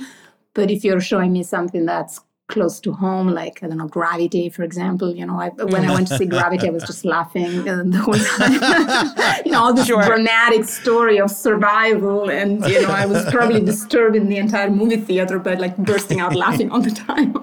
But 0.55 0.71
if 0.71 0.83
you're 0.83 1.01
showing 1.01 1.31
me 1.33 1.43
something 1.43 1.85
that's 1.85 2.19
close 2.47 2.79
to 2.79 2.91
home, 2.91 3.27
like 3.27 3.61
I 3.61 3.67
don't 3.67 3.77
know, 3.77 3.87
Gravity, 3.87 4.49
for 4.49 4.63
example, 4.63 5.15
you 5.15 5.23
know, 5.23 5.39
I, 5.39 5.49
when 5.49 5.85
I 5.87 5.93
went 5.93 6.07
to 6.07 6.17
see 6.17 6.25
Gravity, 6.25 6.67
I 6.67 6.71
was 6.71 6.83
just 6.83 7.05
laughing 7.05 7.69
uh, 7.69 7.83
the 7.85 7.99
whole 7.99 8.15
time. 8.15 9.41
you 9.45 9.51
know, 9.51 9.65
all 9.65 9.73
this 9.75 9.85
Sure. 9.85 10.03
dramatic 10.03 10.65
story 10.65 11.19
of 11.21 11.29
survival, 11.29 12.31
and 12.31 12.65
you 12.65 12.81
know, 12.81 12.89
I 12.89 13.05
was 13.05 13.23
probably 13.25 13.61
disturbing 13.73 14.29
the 14.29 14.37
entire 14.37 14.71
movie 14.71 14.97
theater, 14.97 15.37
but 15.37 15.59
like 15.59 15.77
bursting 15.77 16.19
out 16.19 16.33
laughing 16.35 16.71
all 16.71 16.81
the 16.81 16.89
time. 16.89 17.35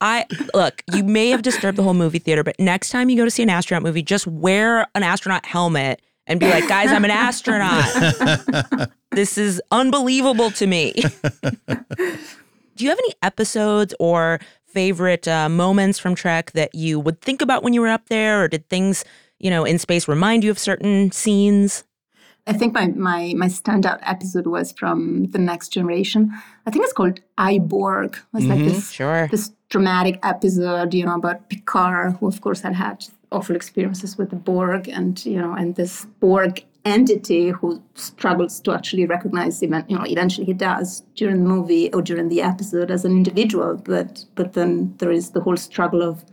I 0.00 0.26
look, 0.54 0.82
you 0.92 1.02
may 1.02 1.30
have 1.30 1.42
disturbed 1.42 1.78
the 1.78 1.82
whole 1.82 1.94
movie 1.94 2.18
theater, 2.18 2.44
but 2.44 2.58
next 2.58 2.90
time 2.90 3.08
you 3.08 3.16
go 3.16 3.24
to 3.24 3.30
see 3.30 3.42
an 3.42 3.50
astronaut 3.50 3.82
movie, 3.82 4.02
just 4.02 4.26
wear 4.26 4.86
an 4.94 5.02
astronaut 5.02 5.46
helmet 5.46 6.02
and 6.26 6.38
be 6.40 6.48
like, 6.50 6.68
guys, 6.68 6.90
I'm 6.90 7.04
an 7.04 7.10
astronaut. 7.10 8.90
this 9.12 9.38
is 9.38 9.62
unbelievable 9.70 10.50
to 10.52 10.66
me. 10.66 10.92
Do 11.68 12.84
you 12.84 12.90
have 12.90 12.98
any 12.98 13.14
episodes 13.22 13.94
or 13.98 14.40
favorite 14.66 15.26
uh, 15.26 15.48
moments 15.48 15.98
from 15.98 16.14
Trek 16.14 16.52
that 16.52 16.74
you 16.74 17.00
would 17.00 17.22
think 17.22 17.40
about 17.40 17.62
when 17.62 17.72
you 17.72 17.80
were 17.80 17.88
up 17.88 18.08
there, 18.08 18.42
or 18.42 18.48
did 18.48 18.68
things, 18.68 19.04
you 19.38 19.48
know, 19.50 19.64
in 19.64 19.78
space 19.78 20.06
remind 20.06 20.44
you 20.44 20.50
of 20.50 20.58
certain 20.58 21.10
scenes? 21.12 21.84
I 22.46 22.52
think 22.52 22.74
my, 22.74 22.88
my, 22.88 23.32
my 23.36 23.46
standout 23.46 23.98
episode 24.02 24.46
was 24.46 24.72
from 24.72 25.24
The 25.30 25.38
Next 25.38 25.68
Generation. 25.70 26.30
I 26.66 26.70
think 26.70 26.84
it's 26.84 26.92
called 26.92 27.20
I 27.38 27.58
Borg. 27.58 28.14
It 28.16 28.22
was 28.32 28.46
like 28.46 28.58
this, 28.60 28.90
Sure. 28.92 29.26
this 29.28 29.50
dramatic 29.68 30.18
episode, 30.22 30.94
you 30.94 31.04
know, 31.04 31.14
about 31.14 31.48
Picard, 31.48 32.16
who 32.16 32.28
of 32.28 32.40
course 32.40 32.60
had 32.60 32.74
had 32.74 33.04
awful 33.32 33.56
experiences 33.56 34.16
with 34.16 34.30
the 34.30 34.36
Borg, 34.36 34.88
and 34.88 35.24
you 35.26 35.38
know, 35.38 35.54
and 35.54 35.74
this 35.74 36.06
Borg 36.20 36.64
entity 36.84 37.50
who 37.50 37.82
struggles 37.94 38.60
to 38.60 38.72
actually 38.72 39.06
recognize 39.06 39.60
even, 39.62 39.84
you 39.88 39.98
know, 39.98 40.04
eventually 40.06 40.46
he 40.46 40.52
does 40.52 41.00
during 41.16 41.42
the 41.42 41.48
movie 41.48 41.92
or 41.92 42.00
during 42.00 42.28
the 42.28 42.40
episode 42.40 42.90
as 42.92 43.04
an 43.04 43.12
individual, 43.12 43.76
but 43.76 44.24
but 44.34 44.52
then 44.52 44.94
there 44.98 45.10
is 45.10 45.30
the 45.30 45.40
whole 45.40 45.56
struggle 45.56 46.02
of 46.02 46.24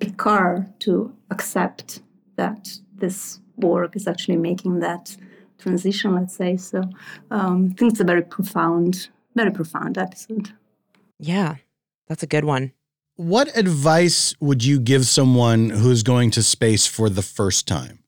Picard 0.00 0.80
to 0.80 1.14
accept 1.30 2.00
that 2.36 2.70
this 2.96 3.40
Borg 3.58 3.96
is 3.96 4.06
actually 4.06 4.36
making 4.36 4.80
that 4.80 5.16
transition, 5.58 6.14
let's 6.14 6.34
say. 6.34 6.56
So 6.56 6.82
um, 7.30 7.70
I 7.72 7.74
think 7.74 7.92
it's 7.92 8.00
a 8.00 8.04
very 8.04 8.22
profound, 8.22 9.08
very 9.34 9.50
profound 9.50 9.98
episode. 9.98 10.52
Yeah, 11.18 11.56
that's 12.06 12.22
a 12.22 12.28
good 12.28 12.44
one. 12.44 12.72
What 13.18 13.50
advice 13.56 14.32
would 14.38 14.62
you 14.64 14.78
give 14.78 15.04
someone 15.04 15.70
who's 15.70 16.04
going 16.04 16.30
to 16.32 16.42
space 16.42 16.86
for 16.86 17.10
the 17.10 17.20
first 17.22 17.66
time? 17.66 17.98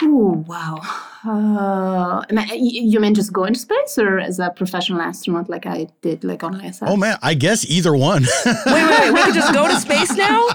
Oh 0.00 0.44
wow! 0.46 0.78
Uh, 1.26 2.24
I 2.24 2.32
mean, 2.32 2.46
y- 2.48 2.56
you 2.92 3.00
mean 3.00 3.12
just 3.14 3.34
going 3.34 3.52
to 3.52 3.60
space, 3.60 3.98
or 3.98 4.18
as 4.18 4.38
a 4.38 4.48
professional 4.48 5.02
astronaut, 5.02 5.50
like 5.50 5.66
I 5.66 5.88
did, 6.00 6.24
like 6.24 6.42
on 6.42 6.58
ISS? 6.64 6.78
Oh 6.86 6.96
man, 6.96 7.18
I 7.22 7.34
guess 7.34 7.68
either 7.68 7.94
one. 7.94 8.22
Wait, 8.46 8.54
wait, 8.66 8.88
wait. 8.88 9.12
We 9.12 9.22
could 9.24 9.34
just 9.34 9.52
go 9.52 9.68
to 9.68 9.76
space 9.78 10.16
now? 10.16 10.48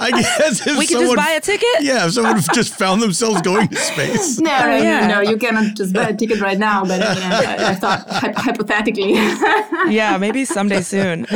I 0.00 0.10
guess 0.10 0.66
if 0.66 0.78
we 0.78 0.86
could 0.86 0.96
someone, 0.96 1.16
just 1.16 1.26
buy 1.26 1.32
a 1.32 1.40
ticket? 1.40 1.82
Yeah, 1.82 2.06
if 2.06 2.12
someone 2.12 2.40
just 2.54 2.74
found 2.78 3.02
themselves 3.02 3.42
going 3.42 3.68
to 3.68 3.76
space. 3.76 4.40
No, 4.46 4.58
no, 4.60 4.76
yeah. 4.76 5.06
no, 5.06 5.14
no, 5.22 5.30
you 5.30 5.36
cannot 5.36 5.76
just 5.76 5.92
buy 5.92 6.08
a 6.08 6.16
ticket 6.16 6.40
right 6.40 6.58
now. 6.58 6.82
But 6.84 7.02
I, 7.02 7.14
mean, 7.14 7.22
I, 7.24 7.70
I 7.70 7.74
thought 7.74 8.06
hypothetically. 8.08 9.12
Yeah, 9.92 10.16
maybe 10.18 10.46
someday 10.46 10.80
soon. 10.80 11.26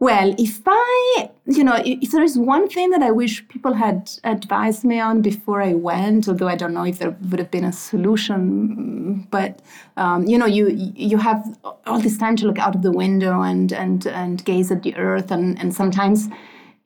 Well, 0.00 0.34
if 0.38 0.60
I, 0.64 1.30
you 1.46 1.64
know, 1.64 1.82
if 1.84 2.12
there 2.12 2.22
is 2.22 2.38
one 2.38 2.68
thing 2.68 2.90
that 2.90 3.02
I 3.02 3.10
wish 3.10 3.46
people 3.48 3.74
had 3.74 4.10
advised 4.22 4.84
me 4.84 5.00
on 5.00 5.22
before 5.22 5.60
I 5.60 5.74
went, 5.74 6.28
although 6.28 6.46
I 6.46 6.54
don't 6.54 6.72
know 6.72 6.84
if 6.84 7.00
there 7.00 7.16
would 7.30 7.40
have 7.40 7.50
been 7.50 7.64
a 7.64 7.72
solution, 7.72 9.26
but 9.30 9.60
um, 9.96 10.24
you 10.24 10.38
know, 10.38 10.46
you 10.46 10.68
you 10.68 11.18
have 11.18 11.44
all 11.86 12.00
this 12.00 12.16
time 12.16 12.36
to 12.36 12.46
look 12.46 12.58
out 12.58 12.76
of 12.76 12.82
the 12.82 12.92
window 12.92 13.42
and 13.42 13.72
and 13.72 14.06
and 14.06 14.44
gaze 14.44 14.70
at 14.70 14.84
the 14.84 14.94
earth, 14.96 15.32
and 15.32 15.58
and 15.58 15.74
sometimes 15.74 16.28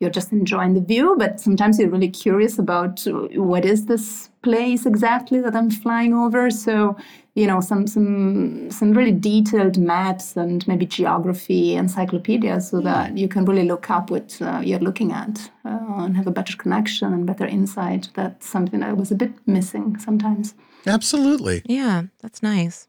you're 0.02 0.10
just 0.10 0.32
enjoying 0.32 0.74
the 0.74 0.80
view, 0.80 1.14
but 1.16 1.38
sometimes 1.38 1.78
you're 1.78 1.88
really 1.88 2.08
curious 2.08 2.58
about 2.58 3.04
what 3.34 3.64
is 3.64 3.86
this 3.86 4.30
place 4.42 4.84
exactly 4.84 5.40
that 5.40 5.54
I'm 5.54 5.70
flying 5.70 6.12
over. 6.12 6.50
So, 6.50 6.96
you 7.34 7.46
know, 7.46 7.60
some 7.60 7.86
some 7.86 8.70
some 8.70 8.92
really 8.92 9.12
detailed 9.12 9.78
maps 9.78 10.36
and 10.36 10.66
maybe 10.68 10.84
geography 10.84 11.74
encyclopedias, 11.76 12.68
so 12.70 12.80
that 12.80 13.16
you 13.16 13.28
can 13.28 13.44
really 13.44 13.64
look 13.64 13.90
up 13.90 14.10
what 14.10 14.36
uh, 14.42 14.60
you're 14.62 14.78
looking 14.78 15.12
at 15.12 15.50
uh, 15.64 15.78
and 16.04 16.16
have 16.16 16.26
a 16.26 16.30
better 16.30 16.56
connection 16.56 17.12
and 17.12 17.26
better 17.26 17.46
insight. 17.46 18.10
That's 18.14 18.46
something 18.46 18.80
that 18.80 18.96
was 18.96 19.10
a 19.10 19.14
bit 19.16 19.32
missing 19.46 19.98
sometimes. 19.98 20.54
Absolutely. 20.86 21.62
Yeah, 21.64 22.04
that's 22.20 22.42
nice. 22.42 22.88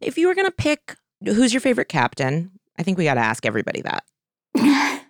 If 0.00 0.16
you 0.16 0.26
were 0.26 0.34
going 0.34 0.46
to 0.46 0.52
pick 0.52 0.96
who's 1.24 1.52
your 1.52 1.60
favorite 1.60 1.88
captain, 1.88 2.52
I 2.78 2.82
think 2.82 2.96
we 2.96 3.04
got 3.04 3.14
to 3.14 3.20
ask 3.20 3.44
everybody 3.44 3.82
that. 3.82 4.04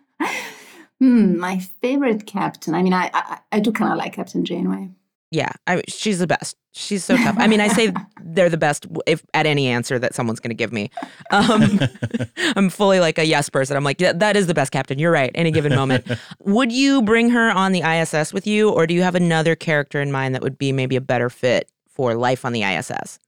Hmm, 0.98 1.38
my 1.38 1.58
favorite 1.82 2.26
captain. 2.26 2.74
I 2.74 2.82
mean, 2.82 2.94
I 2.94 3.10
I, 3.12 3.38
I 3.52 3.60
do 3.60 3.70
kind 3.70 3.92
of 3.92 3.98
like 3.98 4.14
Captain 4.14 4.44
Janeway. 4.44 4.90
Yeah, 5.30 5.50
I, 5.66 5.82
she's 5.88 6.20
the 6.20 6.26
best. 6.26 6.56
She's 6.72 7.04
so 7.04 7.16
tough. 7.16 7.36
I 7.38 7.46
mean, 7.46 7.60
I 7.60 7.68
say 7.68 7.92
they're 8.22 8.48
the 8.48 8.56
best 8.56 8.86
if 9.06 9.24
at 9.34 9.44
any 9.46 9.66
answer 9.66 9.98
that 9.98 10.14
someone's 10.14 10.40
going 10.40 10.50
to 10.50 10.54
give 10.54 10.72
me. 10.72 10.90
Um, 11.30 11.80
I'm 12.56 12.70
fully 12.70 13.00
like 13.00 13.18
a 13.18 13.24
yes 13.24 13.48
person. 13.48 13.76
I'm 13.76 13.84
like, 13.84 14.00
yeah, 14.00 14.12
that 14.12 14.36
is 14.36 14.46
the 14.46 14.54
best 14.54 14.72
captain. 14.72 14.98
You're 14.98 15.10
right. 15.10 15.30
Any 15.34 15.50
given 15.50 15.74
moment. 15.74 16.06
would 16.40 16.70
you 16.70 17.02
bring 17.02 17.30
her 17.30 17.50
on 17.50 17.72
the 17.72 17.80
ISS 17.80 18.32
with 18.32 18.46
you, 18.46 18.70
or 18.70 18.86
do 18.86 18.94
you 18.94 19.02
have 19.02 19.14
another 19.14 19.56
character 19.56 20.00
in 20.00 20.12
mind 20.12 20.34
that 20.34 20.42
would 20.42 20.58
be 20.58 20.70
maybe 20.70 20.96
a 20.96 21.00
better 21.00 21.28
fit 21.28 21.70
for 21.88 22.14
life 22.14 22.44
on 22.44 22.52
the 22.52 22.62
ISS? 22.62 23.18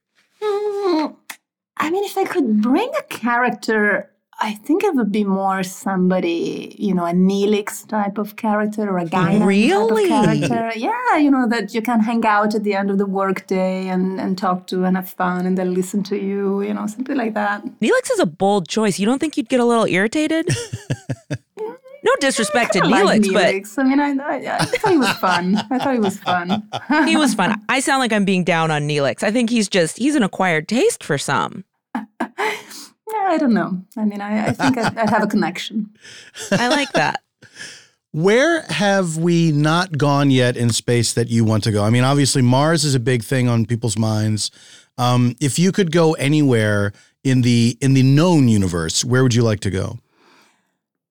Hmm, 0.41 1.07
I 1.77 1.89
mean, 1.89 2.05
if 2.05 2.17
I 2.17 2.23
could 2.23 2.61
bring 2.61 2.89
a 2.97 3.03
character 3.03 4.09
I 4.41 4.53
think 4.53 4.83
it 4.83 4.95
would 4.95 5.11
be 5.11 5.25
more 5.25 5.63
somebody, 5.63 6.75
you 6.79 6.93
know, 6.93 7.05
a 7.05 7.11
Neelix 7.11 7.85
type 7.85 8.17
of 8.17 8.37
character 8.37 8.89
or 8.89 8.99
a 8.99 9.05
Guinan 9.05 9.45
really? 9.45 10.07
type 10.07 10.43
of 10.43 10.49
character. 10.49 10.79
Yeah, 10.79 11.17
you 11.17 11.29
know, 11.29 11.47
that 11.49 11.73
you 11.73 11.81
can 11.81 11.99
hang 11.99 12.25
out 12.25 12.55
at 12.55 12.63
the 12.63 12.73
end 12.73 12.89
of 12.89 12.97
the 12.97 13.05
workday 13.05 13.89
and, 13.89 14.19
and 14.19 14.37
talk 14.37 14.67
to 14.67 14.85
and 14.85 14.95
have 14.95 15.09
fun 15.09 15.45
and 15.45 15.57
they'll 15.57 15.67
listen 15.67 16.03
to 16.03 16.17
you, 16.17 16.61
you 16.61 16.73
know, 16.73 16.87
something 16.87 17.17
like 17.17 17.33
that. 17.33 17.65
Neelix 17.81 18.11
is 18.13 18.19
a 18.19 18.25
bold 18.25 18.69
choice. 18.69 18.97
You 18.97 19.05
don't 19.05 19.19
think 19.19 19.35
you'd 19.35 19.49
get 19.49 19.59
a 19.59 19.65
little 19.65 19.85
irritated? 19.85 20.47
No 22.01 22.11
disrespect 22.21 22.73
to 22.73 22.79
Neelix, 22.79 23.25
Neelix, 23.25 23.75
but 23.75 23.85
I 23.85 23.87
mean, 23.87 23.99
I, 23.99 24.11
I, 24.23 24.57
I, 24.57 24.65
thought 24.65 24.91
he 24.91 24.97
was 24.97 25.11
fun. 25.17 25.57
I 25.69 25.79
thought 25.79 25.93
he 25.93 25.99
was 25.99 26.17
fun. 26.17 26.63
he 27.05 27.17
was 27.17 27.33
fun. 27.33 27.61
I 27.69 27.81
sound 27.81 27.99
like 27.99 28.13
I'm 28.13 28.25
being 28.25 28.43
down 28.43 28.71
on 28.71 28.87
Neelix. 28.87 29.21
I 29.21 29.31
think 29.31 29.49
he's 29.49 29.67
just 29.67 29.97
he's 29.97 30.15
an 30.15 30.23
acquired 30.23 30.67
taste 30.67 31.03
for 31.03 31.17
some. 31.17 31.65
Yeah, 33.29 33.35
I 33.35 33.37
don't 33.37 33.53
know. 33.53 33.81
I 33.95 34.05
mean, 34.05 34.21
I, 34.21 34.47
I 34.47 34.51
think 34.51 34.77
I, 34.77 34.91
I 34.95 35.09
have 35.09 35.23
a 35.23 35.27
connection. 35.35 35.91
I 36.51 36.67
like 36.67 36.91
that. 36.93 37.21
Where 38.11 38.63
have 38.63 39.17
we 39.17 39.51
not 39.51 39.97
gone 39.97 40.31
yet 40.31 40.57
in 40.57 40.71
space 40.71 41.13
that 41.13 41.29
you 41.29 41.45
want 41.45 41.63
to 41.65 41.71
go? 41.71 41.83
I 41.83 41.91
mean, 41.91 42.03
obviously, 42.03 42.41
Mars 42.41 42.83
is 42.83 42.95
a 42.95 42.99
big 42.99 43.23
thing 43.23 43.47
on 43.47 43.67
people's 43.67 43.99
minds. 43.99 44.49
Um, 44.97 45.35
if 45.39 45.59
you 45.59 45.71
could 45.71 45.91
go 45.91 46.13
anywhere 46.13 46.91
in 47.23 47.41
the 47.43 47.77
in 47.81 47.93
the 47.93 48.01
known 48.01 48.47
universe, 48.47 49.05
where 49.05 49.21
would 49.21 49.35
you 49.35 49.43
like 49.43 49.59
to 49.59 49.69
go? 49.69 49.99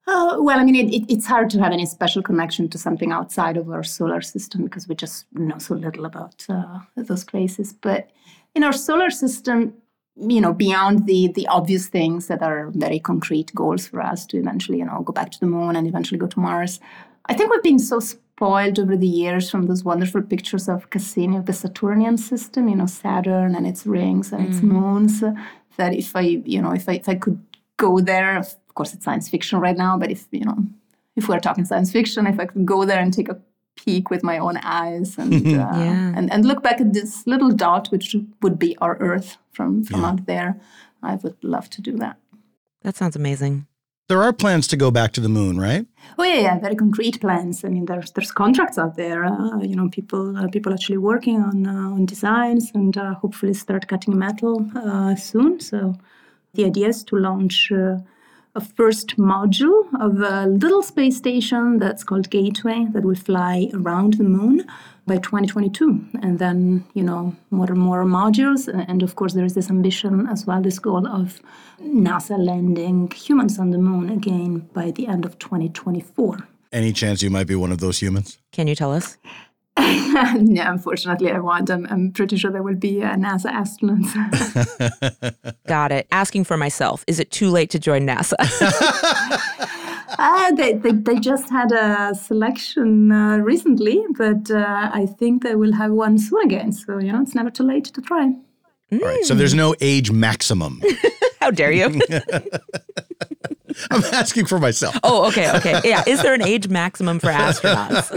Uh, 0.08 0.38
well, 0.40 0.58
I 0.58 0.64
mean, 0.64 0.74
it, 0.74 0.92
it, 0.92 1.12
it's 1.12 1.26
hard 1.26 1.50
to 1.50 1.60
have 1.60 1.72
any 1.72 1.86
special 1.86 2.22
connection 2.22 2.68
to 2.70 2.78
something 2.78 3.12
outside 3.12 3.56
of 3.56 3.70
our 3.70 3.84
solar 3.84 4.22
system 4.22 4.64
because 4.64 4.88
we 4.88 4.96
just 4.96 5.26
know 5.34 5.58
so 5.58 5.74
little 5.74 6.04
about 6.04 6.44
uh, 6.48 6.80
those 6.96 7.24
places. 7.24 7.72
But 7.72 8.10
in 8.56 8.64
our 8.64 8.72
solar 8.72 9.10
system, 9.10 9.74
you 10.20 10.40
know 10.40 10.52
beyond 10.52 11.06
the 11.06 11.28
the 11.28 11.46
obvious 11.48 11.86
things 11.86 12.26
that 12.26 12.42
are 12.42 12.70
very 12.70 12.98
concrete 12.98 13.54
goals 13.54 13.86
for 13.86 14.00
us 14.00 14.26
to 14.26 14.36
eventually 14.36 14.78
you 14.78 14.84
know 14.84 15.02
go 15.02 15.12
back 15.12 15.30
to 15.30 15.40
the 15.40 15.46
moon 15.46 15.76
and 15.76 15.86
eventually 15.86 16.18
go 16.18 16.26
to 16.26 16.40
mars 16.40 16.80
i 17.26 17.34
think 17.34 17.50
we've 17.50 17.62
been 17.62 17.78
so 17.78 18.00
spoiled 18.00 18.78
over 18.78 18.96
the 18.96 19.06
years 19.06 19.50
from 19.50 19.66
those 19.66 19.84
wonderful 19.84 20.22
pictures 20.22 20.68
of 20.68 20.90
cassini 20.90 21.36
of 21.36 21.46
the 21.46 21.52
saturnian 21.52 22.16
system 22.16 22.68
you 22.68 22.76
know 22.76 22.86
saturn 22.86 23.54
and 23.54 23.66
its 23.66 23.86
rings 23.86 24.32
and 24.32 24.46
mm. 24.46 24.50
its 24.50 24.62
moons 24.62 25.22
that 25.76 25.94
if 25.94 26.14
i 26.16 26.20
you 26.20 26.60
know 26.60 26.72
if 26.72 26.88
i 26.88 26.94
if 26.94 27.08
i 27.08 27.14
could 27.14 27.40
go 27.76 28.00
there 28.00 28.36
of 28.38 28.56
course 28.74 28.94
it's 28.94 29.04
science 29.04 29.28
fiction 29.28 29.60
right 29.60 29.76
now 29.76 29.96
but 29.96 30.10
if 30.10 30.26
you 30.30 30.44
know 30.44 30.58
if 31.16 31.28
we're 31.28 31.40
talking 31.40 31.64
science 31.64 31.92
fiction 31.92 32.26
if 32.26 32.40
i 32.40 32.46
could 32.46 32.66
go 32.66 32.84
there 32.84 32.98
and 32.98 33.12
take 33.12 33.28
a 33.28 33.40
peek 33.84 34.10
with 34.10 34.22
my 34.22 34.38
own 34.38 34.56
eyes 34.58 35.18
and 35.18 35.34
uh, 35.46 35.50
yeah. 35.50 36.12
and, 36.16 36.32
and 36.32 36.44
look 36.44 36.62
back 36.62 36.80
at 36.80 36.92
this 36.92 37.26
little 37.26 37.50
dot 37.50 37.88
which 37.88 38.16
would 38.42 38.58
be 38.58 38.76
our 38.78 38.96
earth 38.98 39.38
from 39.52 39.84
from 39.84 40.00
yeah. 40.00 40.08
out 40.08 40.26
there. 40.26 40.60
I 41.02 41.14
would 41.22 41.36
love 41.42 41.70
to 41.70 41.80
do 41.80 41.96
that. 41.98 42.16
That 42.82 42.96
sounds 42.96 43.16
amazing. 43.16 43.66
There 44.08 44.22
are 44.22 44.32
plans 44.32 44.66
to 44.68 44.76
go 44.76 44.90
back 44.90 45.12
to 45.12 45.20
the 45.20 45.28
moon 45.28 45.60
right? 45.60 45.86
Oh 46.18 46.24
yeah, 46.24 46.40
yeah 46.46 46.58
very 46.58 46.76
concrete 46.76 47.20
plans. 47.20 47.64
I 47.64 47.68
mean 47.68 47.86
there's 47.86 48.10
there's 48.12 48.32
contracts 48.32 48.78
out 48.78 48.96
there 48.96 49.24
uh, 49.24 49.60
you 49.70 49.76
know 49.76 49.88
people 49.88 50.36
uh, 50.36 50.48
people 50.48 50.72
actually 50.72 50.98
working 50.98 51.38
on 51.48 51.66
uh, 51.66 51.94
on 51.96 52.06
designs 52.06 52.70
and 52.74 52.96
uh, 52.96 53.14
hopefully 53.22 53.54
start 53.54 53.88
cutting 53.88 54.18
metal 54.18 54.54
uh, 54.74 55.14
soon. 55.14 55.60
So 55.60 55.78
the 56.54 56.64
idea 56.64 56.88
is 56.88 57.04
to 57.04 57.16
launch 57.16 57.72
a 58.58 58.60
first 58.60 59.16
module 59.16 59.80
of 60.00 60.20
a 60.20 60.46
little 60.48 60.82
space 60.82 61.16
station 61.16 61.78
that's 61.78 62.02
called 62.02 62.28
Gateway 62.28 62.86
that 62.92 63.04
will 63.04 63.22
fly 63.30 63.70
around 63.72 64.14
the 64.14 64.24
moon 64.24 64.66
by 65.06 65.18
2022. 65.18 66.04
And 66.22 66.40
then, 66.40 66.84
you 66.94 67.04
know, 67.04 67.36
more 67.50 67.70
and 67.74 67.78
more 67.78 68.04
modules. 68.04 68.62
And 68.88 69.04
of 69.04 69.14
course, 69.14 69.32
there 69.34 69.44
is 69.44 69.54
this 69.54 69.70
ambition 69.70 70.26
as 70.26 70.44
well, 70.44 70.60
this 70.60 70.80
goal 70.80 71.06
of 71.06 71.40
NASA 71.80 72.36
landing 72.36 73.10
humans 73.12 73.60
on 73.60 73.70
the 73.70 73.78
moon 73.78 74.10
again 74.10 74.68
by 74.72 74.90
the 74.90 75.06
end 75.06 75.24
of 75.24 75.38
2024. 75.38 76.48
Any 76.72 76.92
chance 76.92 77.22
you 77.22 77.30
might 77.30 77.46
be 77.46 77.54
one 77.54 77.70
of 77.70 77.78
those 77.78 78.00
humans? 78.00 78.38
Can 78.52 78.66
you 78.66 78.74
tell 78.74 78.92
us? 78.92 79.18
yeah, 80.44 80.72
unfortunately, 80.72 81.30
I 81.30 81.38
won't. 81.38 81.70
I'm, 81.70 81.86
I'm 81.86 82.10
pretty 82.10 82.36
sure 82.36 82.50
there 82.50 82.64
will 82.64 82.74
be 82.74 83.02
uh, 83.02 83.14
NASA 83.14 83.52
astronauts. 83.52 84.12
Got 85.68 85.92
it. 85.92 86.08
Asking 86.10 86.42
for 86.42 86.56
myself, 86.56 87.04
is 87.06 87.20
it 87.20 87.30
too 87.30 87.50
late 87.50 87.70
to 87.70 87.78
join 87.78 88.04
NASA? 88.06 88.34
uh, 90.18 90.50
they, 90.56 90.72
they, 90.74 90.90
they, 90.90 91.20
just 91.20 91.48
had 91.50 91.70
a 91.70 92.12
selection 92.14 93.12
uh, 93.12 93.36
recently, 93.36 94.02
but 94.16 94.50
uh, 94.50 94.90
I 94.92 95.06
think 95.06 95.44
they 95.44 95.54
will 95.54 95.72
have 95.74 95.92
one 95.92 96.18
soon 96.18 96.42
again. 96.42 96.72
So, 96.72 96.98
you 96.98 97.12
know, 97.12 97.22
it's 97.22 97.36
never 97.36 97.50
too 97.50 97.64
late 97.64 97.84
to 97.84 98.02
try. 98.02 98.32
Mm. 98.90 99.00
All 99.00 99.08
right. 99.08 99.24
So 99.24 99.34
there's 99.34 99.54
no 99.54 99.76
age 99.80 100.10
maximum. 100.10 100.82
How 101.40 101.52
dare 101.52 101.70
you? 101.70 102.00
I'm 103.92 104.02
asking 104.12 104.46
for 104.46 104.58
myself. 104.58 104.98
Oh, 105.04 105.28
okay, 105.28 105.54
okay. 105.56 105.80
Yeah. 105.84 106.02
Is 106.04 106.20
there 106.22 106.34
an 106.34 106.42
age 106.42 106.68
maximum 106.68 107.20
for 107.20 107.28
astronauts? 107.28 108.10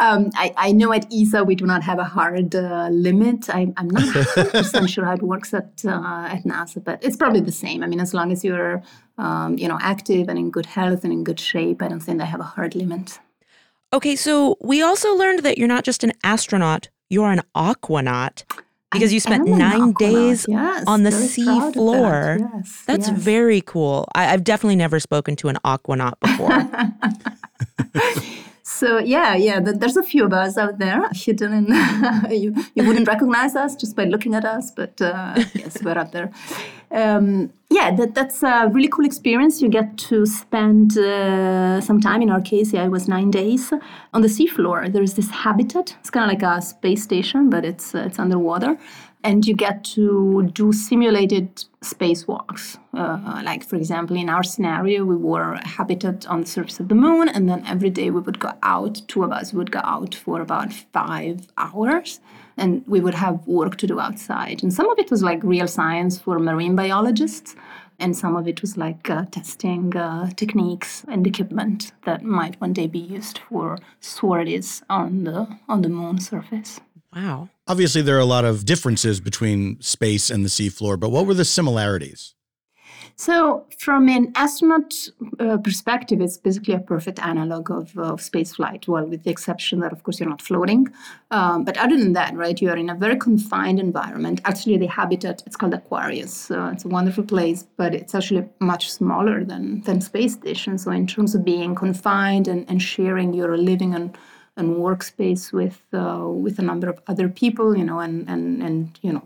Um, 0.00 0.30
I, 0.34 0.54
I, 0.56 0.72
know 0.72 0.92
at 0.92 1.12
ESA 1.12 1.42
we 1.44 1.54
do 1.54 1.66
not 1.66 1.82
have 1.82 1.98
a 1.98 2.04
hard 2.04 2.54
uh, 2.54 2.88
limit. 2.90 3.50
I, 3.50 3.72
am 3.76 3.88
not 3.90 4.02
100% 4.14 4.88
sure 4.88 5.04
how 5.04 5.14
it 5.14 5.22
works 5.22 5.52
at 5.52 5.82
uh, 5.84 6.28
at 6.30 6.44
NASA, 6.44 6.82
but 6.82 7.02
it's 7.02 7.16
probably 7.16 7.40
the 7.40 7.52
same. 7.52 7.82
I 7.82 7.86
mean, 7.86 8.00
as 8.00 8.14
long 8.14 8.30
as 8.30 8.44
you're 8.44 8.82
um, 9.18 9.58
you 9.58 9.66
know 9.66 9.78
active 9.80 10.28
and 10.28 10.38
in 10.38 10.50
good 10.50 10.66
health 10.66 11.04
and 11.04 11.12
in 11.12 11.24
good 11.24 11.40
shape, 11.40 11.82
I 11.82 11.88
don't 11.88 12.00
think 12.00 12.18
they 12.18 12.26
have 12.26 12.40
a 12.40 12.44
hard 12.44 12.74
limit. 12.74 13.18
Okay, 13.92 14.16
so 14.16 14.56
we 14.60 14.82
also 14.82 15.14
learned 15.14 15.40
that 15.40 15.58
you're 15.58 15.68
not 15.68 15.84
just 15.84 16.04
an 16.04 16.12
astronaut; 16.22 16.88
you're 17.08 17.32
an 17.32 17.42
aquanaut 17.56 18.44
because 18.92 19.12
you 19.12 19.20
spent 19.20 19.46
nine 19.46 19.92
days 19.92 20.46
yes, 20.48 20.84
on 20.86 21.02
the 21.02 21.12
sea 21.12 21.72
floor. 21.72 22.38
That. 22.38 22.50
Yes, 22.54 22.84
That's 22.86 23.08
yes. 23.08 23.18
very 23.18 23.60
cool. 23.60 24.06
I, 24.14 24.24
have 24.24 24.44
definitely 24.44 24.76
never 24.76 25.00
spoken 25.00 25.36
to 25.36 25.48
an 25.48 25.56
aquanaut 25.64 26.18
before. 26.20 26.68
So 28.78 28.98
yeah, 28.98 29.34
yeah, 29.34 29.58
there's 29.58 29.96
a 29.96 30.04
few 30.04 30.24
of 30.24 30.32
us 30.32 30.56
out 30.56 30.78
there 30.78 31.02
hidden 31.12 31.66
you 32.30 32.54
you 32.76 32.84
wouldn't 32.86 33.08
recognize 33.08 33.56
us 33.56 33.74
just 33.74 33.96
by 33.96 34.04
looking 34.04 34.36
at 34.36 34.44
us, 34.44 34.70
but 34.70 35.00
uh, 35.00 35.34
yes, 35.54 35.82
we're 35.82 35.98
out 35.98 36.12
there. 36.12 36.30
Um, 36.92 37.52
yeah, 37.70 37.94
that, 37.96 38.14
that's 38.14 38.42
a 38.44 38.68
really 38.72 38.88
cool 38.88 39.04
experience. 39.04 39.60
You 39.60 39.68
get 39.68 39.98
to 40.08 40.24
spend 40.26 40.96
uh, 40.96 41.80
some 41.80 42.00
time. 42.00 42.22
In 42.22 42.30
our 42.30 42.40
case, 42.40 42.72
yeah, 42.72 42.84
it 42.84 42.90
was 42.90 43.08
nine 43.08 43.30
days 43.32 43.72
on 44.14 44.22
the 44.22 44.28
seafloor. 44.28 44.92
There 44.92 45.02
is 45.02 45.14
this 45.14 45.30
habitat. 45.30 45.96
It's 45.98 46.10
kind 46.10 46.24
of 46.24 46.40
like 46.40 46.42
a 46.42 46.62
space 46.62 47.02
station, 47.02 47.50
but 47.50 47.64
it's 47.64 47.96
uh, 47.96 48.06
it's 48.06 48.18
underwater 48.20 48.78
and 49.24 49.46
you 49.46 49.54
get 49.54 49.84
to 49.84 50.50
do 50.54 50.72
simulated 50.72 51.64
spacewalks. 51.82 52.78
Uh, 52.94 53.42
like, 53.44 53.64
for 53.64 53.76
example, 53.76 54.16
in 54.16 54.28
our 54.28 54.42
scenario, 54.42 55.04
we 55.04 55.16
were 55.16 55.54
a 55.54 55.66
habitat 55.66 56.26
on 56.26 56.42
the 56.42 56.46
surface 56.46 56.80
of 56.80 56.88
the 56.88 56.94
moon, 56.94 57.28
and 57.28 57.48
then 57.48 57.64
every 57.66 57.90
day 57.90 58.10
we 58.10 58.20
would 58.20 58.38
go 58.38 58.52
out, 58.62 59.02
two 59.08 59.24
of 59.24 59.32
us 59.32 59.52
would 59.52 59.70
go 59.70 59.80
out 59.84 60.14
for 60.14 60.40
about 60.40 60.72
five 60.72 61.46
hours, 61.56 62.20
and 62.56 62.84
we 62.86 63.00
would 63.00 63.14
have 63.14 63.46
work 63.46 63.76
to 63.76 63.86
do 63.86 64.00
outside. 64.00 64.62
And 64.62 64.72
some 64.72 64.88
of 64.90 64.98
it 64.98 65.10
was 65.10 65.22
like 65.22 65.42
real 65.42 65.68
science 65.68 66.18
for 66.18 66.38
marine 66.38 66.76
biologists. 66.76 67.54
And 68.00 68.16
some 68.16 68.36
of 68.36 68.46
it 68.46 68.60
was 68.60 68.76
like 68.76 69.10
uh, 69.10 69.24
testing 69.24 69.96
uh, 69.96 70.30
techniques 70.36 71.04
and 71.08 71.26
equipment 71.26 71.90
that 72.04 72.22
might 72.22 72.60
one 72.60 72.72
day 72.72 72.86
be 72.86 73.00
used 73.00 73.38
for 73.38 73.76
sorties 74.00 74.84
on 74.88 75.24
the 75.24 75.48
on 75.68 75.82
the 75.82 75.88
moon 75.88 76.20
surface. 76.20 76.80
Wow. 77.12 77.48
Obviously, 77.68 78.00
there 78.00 78.16
are 78.16 78.20
a 78.20 78.24
lot 78.24 78.46
of 78.46 78.64
differences 78.64 79.20
between 79.20 79.78
space 79.82 80.30
and 80.30 80.42
the 80.42 80.48
seafloor, 80.48 80.98
but 80.98 81.10
what 81.10 81.26
were 81.26 81.34
the 81.34 81.44
similarities? 81.44 82.34
So, 83.16 83.66
from 83.78 84.08
an 84.08 84.32
astronaut 84.36 84.94
uh, 85.40 85.58
perspective, 85.58 86.20
it's 86.20 86.38
basically 86.38 86.74
a 86.74 86.78
perfect 86.78 87.18
analog 87.18 87.68
of, 87.70 87.98
of 87.98 88.22
space 88.22 88.54
flight. 88.54 88.86
Well, 88.86 89.06
with 89.06 89.24
the 89.24 89.30
exception 89.30 89.80
that, 89.80 89.92
of 89.92 90.04
course, 90.04 90.20
you're 90.20 90.28
not 90.28 90.40
floating. 90.40 90.86
Um, 91.30 91.64
but 91.64 91.76
other 91.76 91.98
than 91.98 92.12
that, 92.12 92.34
right, 92.34 92.58
you 92.58 92.70
are 92.70 92.76
in 92.76 92.88
a 92.88 92.94
very 92.94 93.16
confined 93.16 93.80
environment. 93.80 94.40
Actually, 94.44 94.78
the 94.78 94.86
habitat 94.86 95.42
it's 95.46 95.56
called 95.56 95.74
Aquarius. 95.74 96.50
Uh, 96.50 96.70
it's 96.72 96.84
a 96.84 96.88
wonderful 96.88 97.24
place, 97.24 97.66
but 97.76 97.92
it's 97.92 98.14
actually 98.14 98.48
much 98.60 98.90
smaller 98.90 99.44
than 99.44 99.82
than 99.82 100.00
space 100.00 100.34
station. 100.34 100.78
So, 100.78 100.92
in 100.92 101.06
terms 101.06 101.34
of 101.34 101.44
being 101.44 101.74
confined 101.74 102.46
and, 102.46 102.64
and 102.70 102.80
sharing 102.80 103.34
your 103.34 103.58
living 103.58 103.94
and 103.94 104.16
and 104.58 104.76
workspace 104.76 105.52
with 105.52 105.80
uh, 105.92 106.26
with 106.44 106.58
a 106.58 106.62
number 106.62 106.88
of 106.90 106.98
other 107.06 107.28
people, 107.28 107.76
you 107.78 107.84
know, 107.84 108.00
and 108.00 108.28
and 108.28 108.62
and 108.62 108.98
you 109.02 109.12
know, 109.14 109.24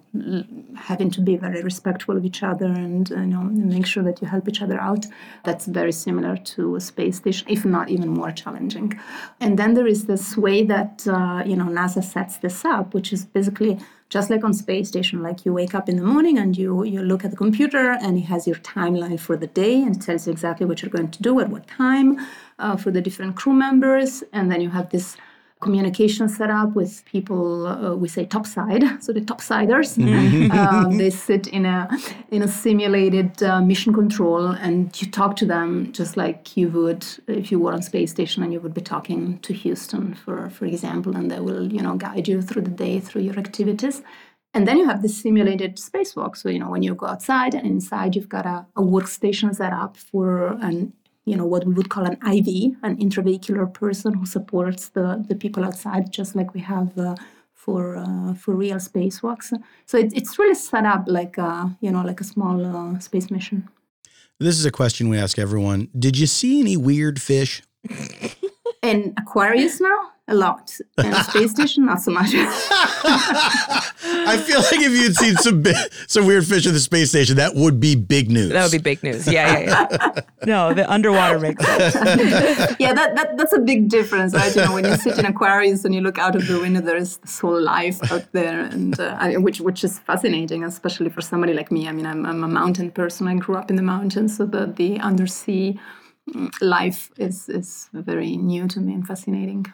having 0.76 1.10
to 1.10 1.20
be 1.20 1.36
very 1.36 1.62
respectful 1.62 2.16
of 2.16 2.24
each 2.24 2.42
other 2.42 2.66
and 2.66 3.08
you 3.10 3.26
know, 3.34 3.42
make 3.42 3.86
sure 3.86 4.04
that 4.04 4.20
you 4.20 4.28
help 4.28 4.48
each 4.48 4.62
other 4.62 4.78
out. 4.80 5.06
That's 5.44 5.66
very 5.66 5.92
similar 5.92 6.36
to 6.54 6.76
a 6.76 6.80
space 6.80 7.16
station, 7.16 7.46
if 7.48 7.64
not 7.64 7.88
even 7.88 8.08
more 8.10 8.30
challenging. 8.30 8.98
And 9.40 9.58
then 9.58 9.74
there 9.74 9.86
is 9.86 10.06
this 10.06 10.36
way 10.36 10.62
that 10.64 11.06
uh, 11.08 11.42
you 11.46 11.56
know 11.56 11.66
NASA 11.66 12.04
sets 12.04 12.36
this 12.36 12.64
up, 12.64 12.94
which 12.94 13.12
is 13.12 13.24
basically 13.24 13.78
just 14.12 14.28
like 14.28 14.44
on 14.44 14.52
space 14.52 14.88
station 14.88 15.22
like 15.22 15.46
you 15.46 15.54
wake 15.54 15.74
up 15.74 15.88
in 15.88 15.96
the 15.96 16.02
morning 16.02 16.36
and 16.36 16.58
you 16.58 16.84
you 16.84 17.00
look 17.02 17.24
at 17.24 17.30
the 17.30 17.36
computer 17.44 17.92
and 18.02 18.18
it 18.18 18.26
has 18.32 18.46
your 18.46 18.56
timeline 18.56 19.18
for 19.18 19.38
the 19.38 19.46
day 19.46 19.80
and 19.82 19.96
it 19.96 20.02
tells 20.02 20.26
you 20.26 20.32
exactly 20.32 20.66
what 20.66 20.82
you're 20.82 20.96
going 20.98 21.10
to 21.10 21.22
do 21.22 21.40
at 21.40 21.48
what 21.48 21.66
time 21.66 22.20
uh, 22.58 22.76
for 22.76 22.90
the 22.90 23.00
different 23.00 23.36
crew 23.36 23.54
members. 23.54 24.22
And 24.34 24.52
then 24.52 24.60
you 24.60 24.68
have 24.68 24.90
this 24.90 25.16
communication 25.64 26.28
set 26.28 26.50
up 26.50 26.70
with 26.80 26.92
people 27.14 27.66
uh, 27.66 27.94
we 28.02 28.08
say 28.16 28.24
topside 28.26 28.84
so 29.04 29.12
the 29.12 29.24
topsiders 29.30 29.90
um, 30.58 30.98
they 31.00 31.10
sit 31.10 31.46
in 31.46 31.64
a 31.64 31.78
in 32.30 32.42
a 32.42 32.48
simulated 32.48 33.42
uh, 33.42 33.60
mission 33.70 33.92
control 34.00 34.44
and 34.66 35.00
you 35.00 35.06
talk 35.20 35.36
to 35.36 35.46
them 35.54 35.92
just 35.92 36.16
like 36.16 36.56
you 36.56 36.68
would 36.76 37.04
if 37.28 37.50
you 37.50 37.58
were 37.62 37.72
on 37.72 37.82
space 37.82 38.10
station 38.10 38.42
and 38.42 38.52
you 38.52 38.60
would 38.60 38.74
be 38.74 38.84
talking 38.94 39.38
to 39.38 39.52
houston 39.52 40.14
for 40.14 40.50
for 40.50 40.66
example 40.66 41.16
and 41.16 41.30
they 41.30 41.40
will 41.40 41.72
you 41.72 41.82
know 41.82 41.94
guide 41.96 42.28
you 42.28 42.42
through 42.42 42.62
the 42.62 42.70
day 42.70 43.00
through 43.00 43.22
your 43.22 43.38
activities. 43.38 44.02
And 44.54 44.68
then 44.68 44.76
you 44.76 44.86
have 44.86 45.00
the 45.00 45.08
simulated 45.08 45.76
spacewalk. 45.76 46.36
So 46.36 46.48
you 46.48 46.58
know 46.58 46.70
when 46.70 46.82
you 46.82 46.94
go 46.94 47.06
outside 47.06 47.54
and 47.54 47.66
inside 47.66 48.14
you've 48.14 48.28
got 48.28 48.46
a, 48.46 48.66
a 48.76 48.82
workstation 48.82 49.54
set 49.54 49.72
up 49.72 49.96
for 49.96 50.48
an 50.60 50.92
you 51.24 51.36
know 51.36 51.46
what 51.46 51.64
we 51.66 51.74
would 51.74 51.88
call 51.88 52.04
an 52.04 52.18
IV, 52.26 52.76
an 52.82 52.96
intravehicular 52.96 53.72
person 53.72 54.14
who 54.14 54.26
supports 54.26 54.88
the 54.88 55.24
the 55.28 55.34
people 55.34 55.64
outside, 55.64 56.12
just 56.12 56.34
like 56.34 56.54
we 56.54 56.60
have 56.60 56.98
uh, 56.98 57.14
for 57.54 57.96
uh, 57.96 58.34
for 58.34 58.54
real 58.54 58.76
spacewalks. 58.76 59.52
So 59.86 59.98
it, 59.98 60.12
it's 60.14 60.38
really 60.38 60.54
set 60.54 60.84
up 60.84 61.04
like 61.06 61.38
a, 61.38 61.76
you 61.80 61.90
know 61.90 62.02
like 62.02 62.20
a 62.20 62.24
small 62.24 62.64
uh, 62.64 62.98
space 62.98 63.30
mission. 63.30 63.68
This 64.40 64.58
is 64.58 64.64
a 64.64 64.72
question 64.72 65.08
we 65.08 65.18
ask 65.18 65.38
everyone. 65.38 65.88
Did 65.96 66.18
you 66.18 66.26
see 66.26 66.60
any 66.60 66.76
weird 66.76 67.22
fish? 67.22 67.62
In 68.82 69.14
Aquarius 69.16 69.80
now, 69.80 70.10
a 70.26 70.34
lot. 70.34 70.76
And 70.98 71.14
space 71.26 71.50
station, 71.56 71.86
not 71.86 72.00
so 72.02 72.10
much. 72.10 72.30
I 72.34 74.36
feel 74.44 74.58
like 74.60 74.80
if 74.80 74.92
you'd 74.92 75.14
seen 75.14 75.36
some 75.36 75.62
bi- 75.62 75.86
some 76.08 76.26
weird 76.26 76.44
fish 76.46 76.66
at 76.66 76.72
the 76.72 76.80
space 76.80 77.10
station, 77.10 77.36
that 77.36 77.54
would 77.54 77.78
be 77.78 77.94
big 77.94 78.28
news. 78.30 78.50
That 78.50 78.64
would 78.64 78.72
be 78.72 78.78
big 78.78 79.02
news. 79.04 79.26
Yeah, 79.28 79.58
yeah, 79.58 79.86
yeah. 79.90 80.20
no, 80.46 80.74
the 80.74 80.90
underwater 80.90 81.38
makes 81.38 81.64
sense. 81.64 81.94
yeah, 82.80 82.92
that, 82.92 83.14
that 83.14 83.36
that's 83.36 83.52
a 83.52 83.60
big 83.60 83.88
difference, 83.88 84.34
right? 84.34 84.54
You 84.54 84.62
know, 84.64 84.74
when 84.74 84.84
you 84.84 84.96
sit 84.96 85.16
in 85.18 85.26
Aquarius 85.26 85.84
and 85.84 85.94
you 85.94 86.00
look 86.00 86.18
out 86.18 86.34
of 86.34 86.46
the 86.48 86.58
window, 86.60 86.80
there 86.80 86.96
is 86.96 87.18
this 87.18 87.38
whole 87.38 87.60
life 87.60 88.00
out 88.12 88.30
there, 88.32 88.62
and 88.64 88.98
uh, 88.98 89.16
I- 89.20 89.36
which 89.36 89.60
which 89.60 89.84
is 89.84 89.98
fascinating, 90.00 90.64
especially 90.64 91.10
for 91.10 91.20
somebody 91.20 91.52
like 91.54 91.70
me. 91.70 91.86
I 91.88 91.92
mean, 91.92 92.06
I'm, 92.06 92.26
I'm 92.26 92.42
a 92.42 92.48
mountain 92.48 92.90
person. 92.90 93.28
I 93.28 93.36
grew 93.36 93.54
up 93.56 93.70
in 93.70 93.76
the 93.76 93.82
mountains, 93.82 94.36
so 94.36 94.44
the 94.46 94.66
the 94.66 94.98
undersea 94.98 95.78
life 96.60 97.10
is 97.18 97.48
is 97.48 97.88
very 97.92 98.36
new 98.36 98.68
to 98.68 98.80
me 98.80 98.94
and 98.94 99.06
fascinating. 99.06 99.66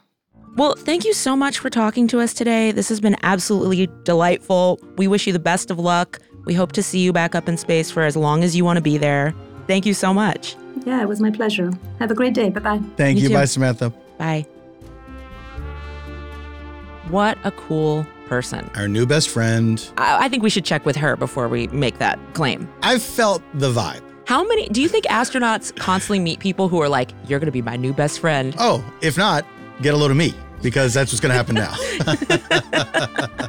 Well, 0.56 0.74
thank 0.76 1.04
you 1.04 1.12
so 1.12 1.36
much 1.36 1.58
for 1.58 1.70
talking 1.70 2.08
to 2.08 2.20
us 2.20 2.34
today. 2.34 2.72
This 2.72 2.88
has 2.88 3.00
been 3.00 3.16
absolutely 3.22 3.88
delightful. 4.04 4.80
We 4.96 5.06
wish 5.06 5.26
you 5.26 5.32
the 5.32 5.38
best 5.38 5.70
of 5.70 5.78
luck. 5.78 6.18
We 6.46 6.54
hope 6.54 6.72
to 6.72 6.82
see 6.82 7.00
you 7.00 7.12
back 7.12 7.34
up 7.34 7.48
in 7.48 7.56
space 7.56 7.90
for 7.90 8.02
as 8.02 8.16
long 8.16 8.42
as 8.42 8.56
you 8.56 8.64
want 8.64 8.78
to 8.78 8.82
be 8.82 8.98
there. 8.98 9.34
Thank 9.66 9.84
you 9.86 9.94
so 9.94 10.14
much. 10.14 10.56
Yeah, 10.86 11.02
it 11.02 11.08
was 11.08 11.20
my 11.20 11.30
pleasure. 11.30 11.70
Have 11.98 12.10
a 12.10 12.14
great 12.14 12.34
day. 12.34 12.48
Bye 12.50 12.60
bye. 12.60 12.80
Thank 12.96 13.18
You 13.18 13.28
you. 13.28 13.34
Bye, 13.34 13.44
Samantha. 13.44 13.92
Bye. 14.16 14.46
What 17.08 17.38
a 17.44 17.50
cool 17.52 18.06
person. 18.26 18.70
Our 18.74 18.88
new 18.88 19.06
best 19.06 19.28
friend. 19.28 19.86
I, 19.96 20.24
I 20.26 20.28
think 20.28 20.42
we 20.42 20.50
should 20.50 20.64
check 20.64 20.84
with 20.84 20.96
her 20.96 21.16
before 21.16 21.48
we 21.48 21.68
make 21.68 21.98
that 21.98 22.18
claim. 22.34 22.68
I've 22.82 23.02
felt 23.02 23.42
the 23.54 23.70
vibe. 23.72 24.02
How 24.28 24.44
many 24.44 24.68
do 24.68 24.82
you 24.82 24.88
think 24.90 25.06
astronauts 25.06 25.74
constantly 25.74 26.18
meet 26.20 26.38
people 26.38 26.68
who 26.68 26.82
are 26.82 26.88
like, 26.90 27.12
you're 27.26 27.38
going 27.38 27.46
to 27.46 27.50
be 27.50 27.62
my 27.62 27.76
new 27.76 27.94
best 27.94 28.20
friend? 28.20 28.54
Oh, 28.58 28.84
if 29.00 29.16
not, 29.16 29.46
get 29.80 29.94
a 29.94 29.96
load 29.96 30.10
of 30.10 30.18
me 30.18 30.34
because 30.60 30.92
that's 30.92 31.10
what's 31.10 31.20
going 31.20 31.30
to 31.30 31.34
happen 31.34 31.54
now. 31.54 31.74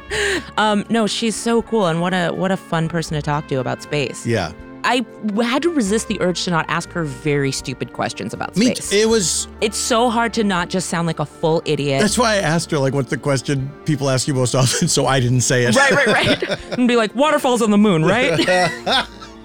Um, 0.58 0.84
no, 0.90 1.06
she's 1.06 1.36
so 1.36 1.62
cool 1.62 1.86
and 1.86 2.00
what 2.02 2.12
a 2.12 2.30
what 2.30 2.50
a 2.50 2.56
fun 2.56 2.88
person 2.88 3.14
to 3.14 3.22
talk 3.22 3.48
to 3.48 3.56
about 3.60 3.82
space. 3.82 4.26
yeah. 4.26 4.52
I 4.84 5.04
had 5.42 5.62
to 5.62 5.70
resist 5.70 6.08
the 6.08 6.20
urge 6.20 6.44
to 6.44 6.50
not 6.50 6.64
ask 6.68 6.90
her 6.90 7.04
very 7.04 7.52
stupid 7.52 7.92
questions 7.92 8.32
about 8.34 8.56
Me, 8.56 8.66
space. 8.74 8.90
t- 8.90 9.00
it 9.02 9.08
was. 9.08 9.46
it's 9.60 9.76
so 9.78 10.08
hard 10.10 10.32
to 10.34 10.44
not 10.44 10.68
just 10.70 10.88
sound 10.88 11.06
like 11.06 11.18
a 11.18 11.24
full 11.26 11.62
idiot. 11.66 12.00
That's 12.00 12.18
why 12.18 12.34
I 12.34 12.36
asked 12.38 12.70
her, 12.72 12.78
like, 12.78 12.92
what's 12.94 13.10
the 13.10 13.16
question 13.18 13.70
people 13.84 14.08
ask 14.10 14.26
you 14.26 14.34
most 14.34 14.54
often? 14.54 14.88
So 14.96 15.06
I 15.06 15.20
didn't 15.20 15.42
say 15.42 15.64
it. 15.64 15.76
right, 15.76 15.92
right, 15.92 16.06
right. 16.06 16.72
and 16.78 16.88
be 16.88 16.96
like, 16.96 17.14
waterfalls 17.14 17.60
on 17.62 17.70
the 17.70 17.78
moon, 17.78 18.04
right? 18.04 18.38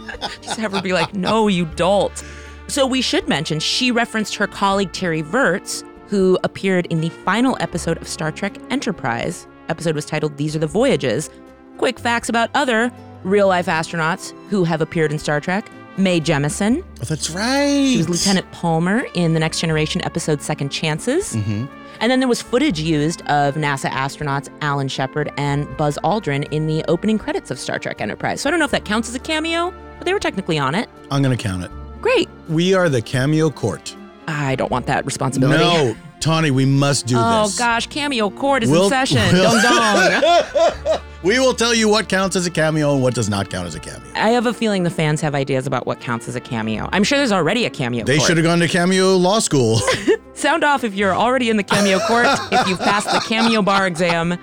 just 0.42 0.60
have 0.60 0.72
her 0.72 0.82
be 0.82 0.94
like, 0.94 1.14
no, 1.14 1.48
you 1.48 1.66
dolt. 1.66 2.24
So 2.68 2.86
we 2.88 3.02
should 3.02 3.28
mention 3.28 3.60
she 3.60 3.92
referenced 3.92 4.36
her 4.36 4.48
colleague 4.48 4.92
Terry 4.92 5.22
Virts, 5.22 5.84
who 6.08 6.38
appeared 6.44 6.86
in 6.88 7.02
the 7.02 7.10
final 7.10 7.58
episode 7.60 7.98
of 7.98 8.08
Star 8.08 8.32
Trek 8.32 8.58
Enterprise. 8.72 9.48
Episode 9.70 9.96
was 9.96 10.06
titled 10.06 10.38
These 10.38 10.56
Are 10.56 10.60
the 10.60 10.68
Voyages. 10.68 11.30
Quick 11.78 12.00
facts 12.00 12.30
about 12.30 12.50
other 12.54 12.92
real 13.24 13.48
life 13.48 13.66
astronauts 13.66 14.34
who 14.50 14.64
have 14.64 14.82
appeared 14.82 15.12
in 15.12 15.20
Star 15.20 15.40
Trek. 15.42 15.70
Mae 15.98 16.20
Jemison. 16.20 16.84
Oh, 17.02 17.06
that's 17.06 17.30
right. 17.30 17.90
She 17.92 17.98
was 17.98 18.10
Lieutenant 18.10 18.52
Palmer 18.52 19.06
in 19.14 19.34
the 19.34 19.40
Next 19.40 19.60
Generation 19.60 20.04
episode 20.04 20.42
Second 20.42 20.70
Chances. 20.70 21.36
Mm-hmm. 21.36 21.66
And 22.02 22.12
then 22.12 22.20
there 22.20 22.28
was 22.28 22.42
footage 22.42 22.80
used 22.80 23.22
of 23.24 23.56
NASA 23.56 23.90
astronauts 23.90 24.50
Alan 24.62 24.90
Shepard 24.90 25.32
and 25.38 25.66
Buzz 25.78 25.98
Aldrin 26.04 26.52
in 26.52 26.68
the 26.68 26.84
opening 26.90 27.18
credits 27.18 27.52
of 27.52 27.60
Star 27.60 27.80
Trek 27.80 28.02
Enterprise. 28.02 28.42
So 28.42 28.50
I 28.50 28.52
don't 28.52 28.60
know 28.60 28.66
if 28.66 28.72
that 28.72 28.84
counts 28.84 29.08
as 29.08 29.16
a 29.16 29.20
cameo, 29.20 29.74
but 29.98 30.06
they 30.06 30.12
were 30.14 30.20
technically 30.20 30.60
on 30.60 30.76
it. 30.76 30.90
I'm 31.10 31.22
going 31.24 31.36
to 31.36 31.42
count 31.42 31.64
it. 31.64 31.72
Great. 32.02 32.30
We 32.50 32.74
are 32.74 32.90
the 32.90 33.02
cameo 33.02 33.50
court. 33.50 33.96
I 34.28 34.56
don't 34.56 34.72
want 34.72 34.88
that 34.88 35.06
responsibility. 35.06 35.64
No, 35.64 35.96
Tawny, 36.26 36.50
we 36.50 36.66
must 36.66 37.06
do 37.06 37.16
Oh 37.20 37.44
this. 37.46 37.56
Oh 37.56 37.60
gosh, 37.60 37.86
cameo 37.86 38.32
court 38.32 38.64
is 38.64 38.72
We'll- 38.72 38.86
in 38.86 38.90
session. 38.90 39.22
we'll- 39.32 39.62
Dong 39.62 39.62
dong. 39.62 41.00
We 41.24 41.40
will 41.40 41.54
tell 41.56 41.74
you 41.74 41.88
what 41.90 42.08
counts 42.10 42.36
as 42.36 42.46
a 42.46 42.52
cameo 42.52 42.94
and 42.94 43.02
what 43.02 43.14
does 43.16 43.30
not 43.30 43.50
count 43.50 43.68
as 43.68 43.74
a 43.74 43.80
cameo. 43.80 44.08
I 44.16 44.30
have 44.30 44.46
a 44.46 44.54
feeling 44.54 44.84
the 44.84 44.90
fans 44.92 45.22
have 45.22 45.34
ideas 45.34 45.66
about 45.66 45.86
what 45.88 46.00
counts 46.00 46.28
as 46.28 46.36
a 46.36 46.40
cameo. 46.40 46.88
I'm 46.92 47.04
sure 47.04 47.18
there's 47.18 47.32
already 47.32 47.66
a 47.66 47.70
cameo 47.72 48.06
They 48.06 48.18
court. 48.18 48.28
should 48.28 48.38
have 48.38 48.44
gone 48.44 48.60
to 48.60 48.68
cameo 48.68 49.16
law 49.18 49.38
school. 49.40 49.80
Sound 50.34 50.64
off 50.64 50.84
if 50.84 50.94
you're 50.96 51.14
already 51.16 51.50
in 51.52 51.58
the 51.58 51.64
cameo 51.64 51.98
court, 52.08 52.26
if 52.52 52.68
you've 52.68 52.80
passed 52.80 53.08
the 53.12 53.20
cameo 53.28 53.62
bar 53.64 53.86
exam, 53.88 54.34
and 54.34 54.40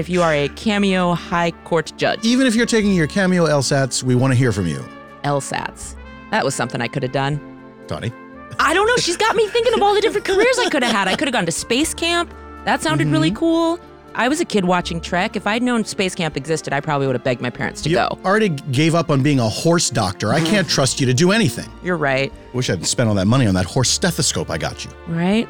if 0.00 0.08
you 0.08 0.20
are 0.22 0.32
a 0.34 0.48
cameo 0.50 1.14
high 1.14 1.50
court 1.64 1.92
judge. 1.96 2.24
Even 2.24 2.46
if 2.46 2.54
you're 2.54 2.66
taking 2.66 2.92
your 2.94 3.06
cameo 3.08 3.46
LSATs, 3.46 4.02
we 4.04 4.14
want 4.14 4.32
to 4.32 4.36
hear 4.36 4.52
from 4.52 4.66
you. 4.68 4.84
LSATs. 5.24 5.94
That 6.30 6.44
was 6.44 6.54
something 6.54 6.80
I 6.80 6.86
could 6.88 7.02
have 7.04 7.12
done. 7.12 7.40
Tawny. 7.88 8.12
I 8.64 8.72
don't 8.74 8.86
know. 8.86 8.96
She's 8.96 9.16
got 9.16 9.36
me 9.36 9.46
thinking 9.48 9.74
of 9.74 9.82
all 9.82 9.94
the 9.94 10.00
different 10.00 10.26
careers 10.26 10.58
I 10.58 10.68
could 10.70 10.82
have 10.82 10.92
had. 10.92 11.06
I 11.08 11.16
could 11.16 11.28
have 11.28 11.32
gone 11.32 11.46
to 11.46 11.52
space 11.52 11.92
camp. 11.94 12.32
That 12.64 12.82
sounded 12.82 13.08
really 13.08 13.28
Mm-hmm. 13.30 13.36
cool. 13.38 13.78
I 14.16 14.28
was 14.28 14.40
a 14.40 14.44
kid 14.44 14.64
watching 14.64 15.00
Trek. 15.00 15.34
If 15.34 15.44
I'd 15.46 15.60
known 15.62 15.84
space 15.84 16.14
camp 16.14 16.36
existed, 16.36 16.72
I 16.72 16.80
probably 16.80 17.06
would 17.08 17.16
have 17.16 17.24
begged 17.24 17.40
my 17.42 17.50
parents 17.50 17.82
to 17.82 17.88
You 17.90 17.96
go. 17.96 18.18
already 18.24 18.48
gave 18.50 18.94
up 18.94 19.10
on 19.10 19.22
being 19.24 19.40
a 19.40 19.48
horse 19.48 19.90
doctor. 19.90 20.32
I 20.32 20.40
can't 20.40 20.68
trust 20.76 21.00
you 21.00 21.06
to 21.06 21.12
do 21.14 21.32
anything. 21.32 21.68
You're 21.82 21.96
right. 21.96 22.32
Wish 22.52 22.70
I'd 22.70 22.86
spent 22.86 23.08
all 23.08 23.14
that 23.16 23.26
money 23.26 23.46
on 23.46 23.54
that 23.54 23.66
horse 23.66 23.90
stethoscope 23.90 24.50
I 24.50 24.58
got 24.58 24.84
you. 24.84 24.90
Right? 25.08 25.48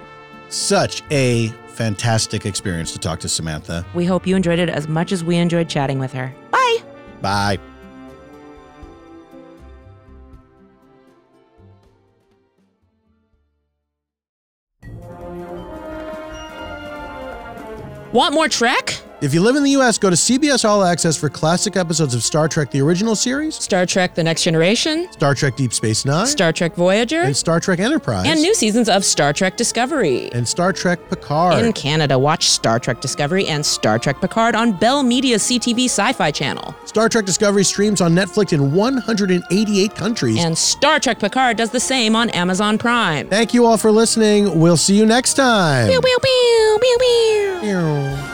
Such 0.48 1.03
a 1.11 1.48
fantastic 1.68 2.46
experience 2.46 2.92
to 2.92 2.98
talk 2.98 3.20
to 3.20 3.29
Samantha. 3.29 3.85
We 3.94 4.07
hope 4.07 4.27
you 4.27 4.35
enjoyed 4.35 4.59
it 4.59 4.68
as 4.70 4.88
much 4.88 5.12
as 5.12 5.22
we 5.22 5.37
enjoyed 5.37 5.68
chatting 5.68 5.98
with 5.98 6.12
her. 6.14 6.35
Bye. 6.50 6.79
Bye. 7.20 7.59
Want 18.14 18.33
more 18.33 18.46
Trek? 18.46 19.00
If 19.20 19.33
you 19.33 19.40
live 19.40 19.57
in 19.57 19.62
the 19.62 19.70
US, 19.70 19.96
go 19.96 20.11
to 20.11 20.16
CBS 20.16 20.64
All 20.68 20.85
Access 20.85 21.16
for 21.16 21.31
classic 21.31 21.77
episodes 21.77 22.14
of 22.14 22.22
Star 22.22 22.46
Trek 22.46 22.70
the 22.70 22.81
original 22.83 23.16
series, 23.16 23.55
Star 23.55 23.87
Trek 23.87 24.14
The 24.14 24.22
Next 24.22 24.42
Generation, 24.42 25.11
Star 25.12 25.35
Trek 25.35 25.57
Deep 25.57 25.72
Space 25.72 26.05
Nine, 26.05 26.27
Star 26.27 26.53
Trek 26.53 26.74
Voyager, 26.74 27.20
and 27.22 27.35
Star 27.37 27.59
Trek 27.59 27.79
Enterprise, 27.79 28.27
and 28.27 28.40
new 28.42 28.55
seasons 28.55 28.88
of 28.88 29.03
Star 29.05 29.33
Trek 29.33 29.57
Discovery. 29.57 30.31
and 30.33 30.46
Star 30.46 30.72
Trek 30.74 30.98
Picard. 31.09 31.64
In 31.64 31.72
Canada, 31.72 32.18
watch 32.18 32.50
Star 32.50 32.79
Trek 32.79 33.00
Discovery 33.00 33.46
and 33.46 33.64
Star 33.64 33.98
Trek 33.98 34.20
Picard 34.20 34.55
on 34.55 34.72
Bell 34.72 35.03
Media's 35.03 35.42
CTV 35.44 35.85
Sci 35.85 36.12
Fi 36.12 36.31
channel. 36.31 36.74
Star 36.85 37.09
Trek 37.09 37.24
Discovery 37.24 37.64
streams 37.64 38.00
on 38.03 38.12
Netflix 38.14 38.53
in 38.53 38.72
188 38.72 39.94
countries. 39.94 40.44
And 40.44 40.59
Star 40.59 40.98
Trek 41.00 41.18
Picard 41.18 41.57
does 41.57 41.70
the 41.70 41.81
same 41.81 42.14
on 42.14 42.29
Amazon 42.31 42.77
Prime. 42.79 43.29
Thank 43.29 43.55
you 43.55 43.64
all 43.64 43.79
for 43.79 43.90
listening. 43.90 44.61
We'll 44.61 44.77
see 44.77 44.96
you 44.96 45.07
next 45.07 45.35
time. 45.35 45.88
Pew, 45.88 46.00
pew, 46.00 46.18
pew, 46.22 46.79
pew, 46.83 46.96
pew. 46.98 47.59
Pew. 47.62 48.34